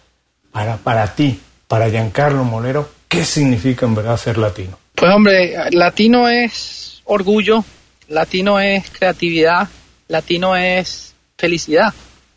Para, 0.51 0.79
para 0.79 1.15
ti, 1.15 1.41
para 1.69 1.91
Giancarlo 1.91 2.43
Molero, 2.43 2.89
¿qué 3.07 3.23
significa 3.23 3.85
en 3.85 3.95
verdad 3.95 4.17
ser 4.17 4.39
latino? 4.39 4.79
Pues 4.95 5.13
hombre, 5.15 5.55
latino 5.73 6.27
es 6.27 7.03
orgullo, 7.05 7.63
latino 8.09 8.61
es 8.61 8.89
creatividad, 8.89 9.69
latino 10.09 10.57
es 10.57 11.15
felicidad. 11.37 11.93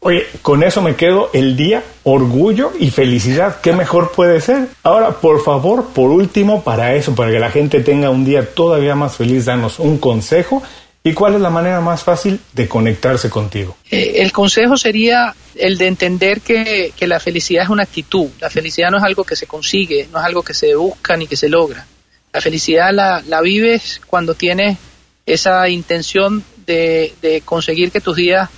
Oye, 0.05 0.27
con 0.41 0.63
eso 0.63 0.81
me 0.81 0.97
quedo 0.97 1.29
el 1.31 1.55
día, 1.55 1.81
orgullo 2.03 2.73
y 2.77 2.89
felicidad. 2.89 3.61
¿Qué 3.61 3.71
mejor 3.71 4.11
puede 4.11 4.41
ser? 4.41 4.67
Ahora, 4.83 5.11
por 5.11 5.41
favor, 5.41 5.93
por 5.93 6.11
último, 6.11 6.61
para 6.61 6.93
eso, 6.95 7.15
para 7.15 7.31
que 7.31 7.39
la 7.39 7.49
gente 7.49 7.79
tenga 7.79 8.09
un 8.09 8.25
día 8.25 8.53
todavía 8.53 8.95
más 8.95 9.15
feliz, 9.15 9.45
danos 9.45 9.79
un 9.79 9.97
consejo 9.97 10.61
y 11.05 11.13
cuál 11.13 11.35
es 11.35 11.41
la 11.41 11.49
manera 11.49 11.79
más 11.79 12.03
fácil 12.03 12.37
de 12.51 12.67
conectarse 12.67 13.29
contigo. 13.29 13.77
Eh, 13.89 14.15
el 14.17 14.33
consejo 14.33 14.75
sería 14.75 15.33
el 15.55 15.77
de 15.77 15.87
entender 15.87 16.41
que, 16.41 16.91
la 16.99 17.21
felicidad 17.21 17.63
es 17.63 17.69
una 17.69 17.83
actitud. 17.83 18.27
La 18.41 18.49
felicidad 18.49 18.91
no 18.91 18.97
es 18.97 19.03
algo 19.03 19.23
que 19.23 19.37
se 19.37 19.47
consigue, 19.47 20.09
no 20.11 20.19
es 20.19 20.25
algo 20.25 20.43
que 20.43 20.53
se 20.53 20.75
busca 20.75 21.15
ni 21.15 21.27
que 21.27 21.37
se 21.37 21.47
logra. 21.47 21.87
La 22.33 22.41
felicidad 22.41 22.89
la, 22.91 23.23
la 23.25 23.39
vives 23.39 24.01
cuando 24.05 24.33
tienes 24.33 24.77
esa 25.25 25.69
intención 25.69 26.43
de, 26.65 27.13
de 27.21 27.39
conseguir 27.39 27.89
que 27.89 28.01
tus 28.01 28.17
días 28.17 28.49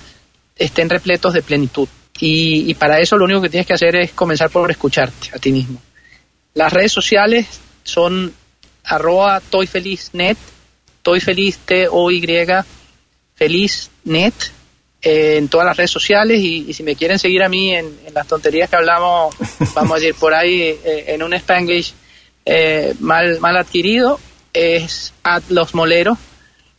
estén 0.56 0.88
repletos 0.88 1.32
de 1.32 1.42
plenitud. 1.42 1.88
Y, 2.18 2.72
para 2.74 2.98
eso 2.98 3.18
lo 3.18 3.26
único 3.26 3.42
que 3.42 3.50
tienes 3.50 3.66
que 3.66 3.74
hacer 3.74 3.94
es 3.96 4.12
comenzar 4.12 4.50
por 4.50 4.70
escucharte 4.70 5.28
a 5.34 5.38
ti 5.38 5.52
mismo. 5.52 5.80
Las 6.54 6.72
redes 6.72 6.92
sociales 6.92 7.46
son 7.82 8.32
arroba 8.84 9.40
toyfeliznet, 9.40 10.38
toyfeliz, 11.02 11.58
T-O-Y, 11.58 12.46
feliznet, 13.34 14.34
eh, 15.02 15.36
en 15.36 15.48
todas 15.48 15.66
las 15.66 15.76
redes 15.76 15.90
sociales 15.90 16.40
y, 16.40 16.72
si 16.72 16.82
me 16.82 16.96
quieren 16.96 17.18
seguir 17.18 17.42
a 17.42 17.48
mí 17.48 17.74
en, 17.74 17.96
las 18.14 18.26
tonterías 18.26 18.70
que 18.70 18.76
hablamos, 18.76 19.36
vamos 19.74 19.92
a 19.92 20.00
decir 20.00 20.14
por 20.14 20.32
ahí 20.32 20.62
eh, 20.62 21.04
en 21.08 21.22
un 21.22 21.34
spanglish 21.34 21.92
eh, 22.46 22.94
mal, 23.00 23.38
mal 23.40 23.56
adquirido, 23.56 24.18
es 24.52 25.12
at 25.22 25.42
los 25.50 25.74
moleros, 25.74 26.16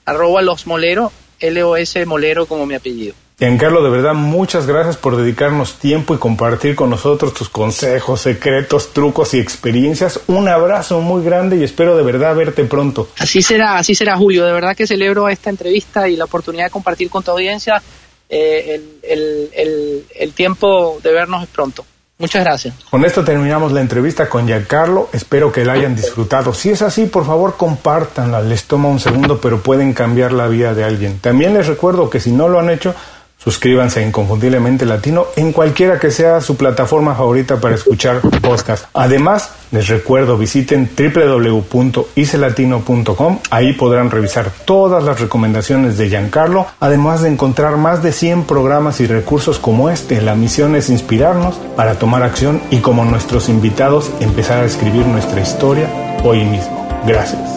arroba 0.05 0.41
los 0.41 0.65
moleros, 0.65 1.11
L-O-S 1.39 2.05
molero 2.05 2.47
como 2.47 2.65
mi 2.65 2.73
apellido. 2.73 3.13
Giancarlo, 3.39 3.83
de 3.83 3.91
verdad, 3.91 4.15
muchas 4.15 4.65
gracias 4.65 4.97
por 4.97 5.15
dedicarnos 5.15 5.77
tiempo 5.77 6.15
y 6.15 6.17
compartir 6.17 6.75
con 6.75 6.89
nosotros 6.89 7.35
tus 7.35 7.49
consejos, 7.49 8.21
secretos, 8.21 8.93
trucos 8.93 9.35
y 9.35 9.39
experiencias. 9.39 10.21
Un 10.25 10.47
abrazo 10.47 11.01
muy 11.01 11.23
grande 11.23 11.55
y 11.55 11.63
espero 11.63 11.95
de 11.95 12.01
verdad 12.01 12.35
verte 12.35 12.63
pronto. 12.63 13.09
Así 13.19 13.43
será, 13.43 13.77
así 13.77 13.93
será, 13.93 14.17
Julio. 14.17 14.43
De 14.43 14.51
verdad 14.51 14.75
que 14.75 14.87
celebro 14.87 15.29
esta 15.29 15.51
entrevista 15.51 16.09
y 16.09 16.15
la 16.15 16.25
oportunidad 16.25 16.63
de 16.65 16.71
compartir 16.71 17.11
con 17.11 17.21
tu 17.21 17.29
audiencia 17.29 17.79
eh, 18.27 18.81
el, 19.03 20.33
tiempo 20.33 20.97
de 21.03 21.13
vernos 21.13 21.43
es 21.43 21.49
pronto. 21.49 21.85
Muchas 22.17 22.43
gracias. 22.43 22.73
Con 22.89 23.05
esto 23.05 23.23
terminamos 23.23 23.71
la 23.71 23.81
entrevista 23.81 24.27
con 24.27 24.47
Giancarlo. 24.47 25.09
Espero 25.13 25.51
que 25.51 25.63
la 25.63 25.73
hayan 25.73 25.95
disfrutado. 25.95 26.55
Si 26.55 26.71
es 26.71 26.81
así, 26.81 27.05
por 27.05 27.27
favor, 27.27 27.55
compártanla. 27.55 28.41
Les 28.41 28.63
toma 28.63 28.89
un 28.89 28.99
segundo, 28.99 29.39
pero 29.39 29.61
pueden 29.61 29.93
cambiar 29.93 30.31
la 30.31 30.47
vida 30.47 30.73
de 30.73 30.83
alguien. 30.83 31.19
También 31.19 31.53
les 31.53 31.67
recuerdo 31.67 32.09
que 32.09 32.19
si 32.19 32.31
no 32.31 32.49
lo 32.49 32.59
han 32.59 32.71
hecho, 32.71 32.95
Suscríbanse 33.37 33.99
a 33.99 34.03
Inconfundiblemente 34.03 34.85
Latino 34.85 35.25
en 35.35 35.51
cualquiera 35.53 35.99
que 35.99 36.09
sea 36.11 36.41
su 36.41 36.57
plataforma 36.57 37.15
favorita 37.15 37.61
para 37.61 37.75
escuchar 37.75 38.21
podcast. 38.41 38.85
Además, 38.93 39.51
les 39.71 39.87
recuerdo 39.87 40.37
visiten 40.37 40.89
www.icelatino.com. 40.97 43.39
Ahí 43.49 43.73
podrán 43.73 44.11
revisar 44.11 44.49
todas 44.65 45.03
las 45.03 45.19
recomendaciones 45.19 45.97
de 45.97 46.09
Giancarlo, 46.09 46.67
además 46.79 47.21
de 47.21 47.29
encontrar 47.29 47.77
más 47.77 48.03
de 48.03 48.11
100 48.11 48.43
programas 48.45 49.01
y 49.01 49.07
recursos 49.07 49.57
como 49.59 49.89
este. 49.89 50.21
La 50.21 50.35
misión 50.35 50.75
es 50.75 50.89
inspirarnos 50.89 51.55
para 51.75 51.99
tomar 51.99 52.23
acción 52.23 52.61
y 52.71 52.77
como 52.77 53.05
nuestros 53.05 53.49
invitados 53.49 54.09
empezar 54.19 54.63
a 54.63 54.65
escribir 54.65 55.05
nuestra 55.05 55.41
historia 55.41 55.87
hoy 56.23 56.43
mismo. 56.43 56.87
Gracias. 57.05 57.56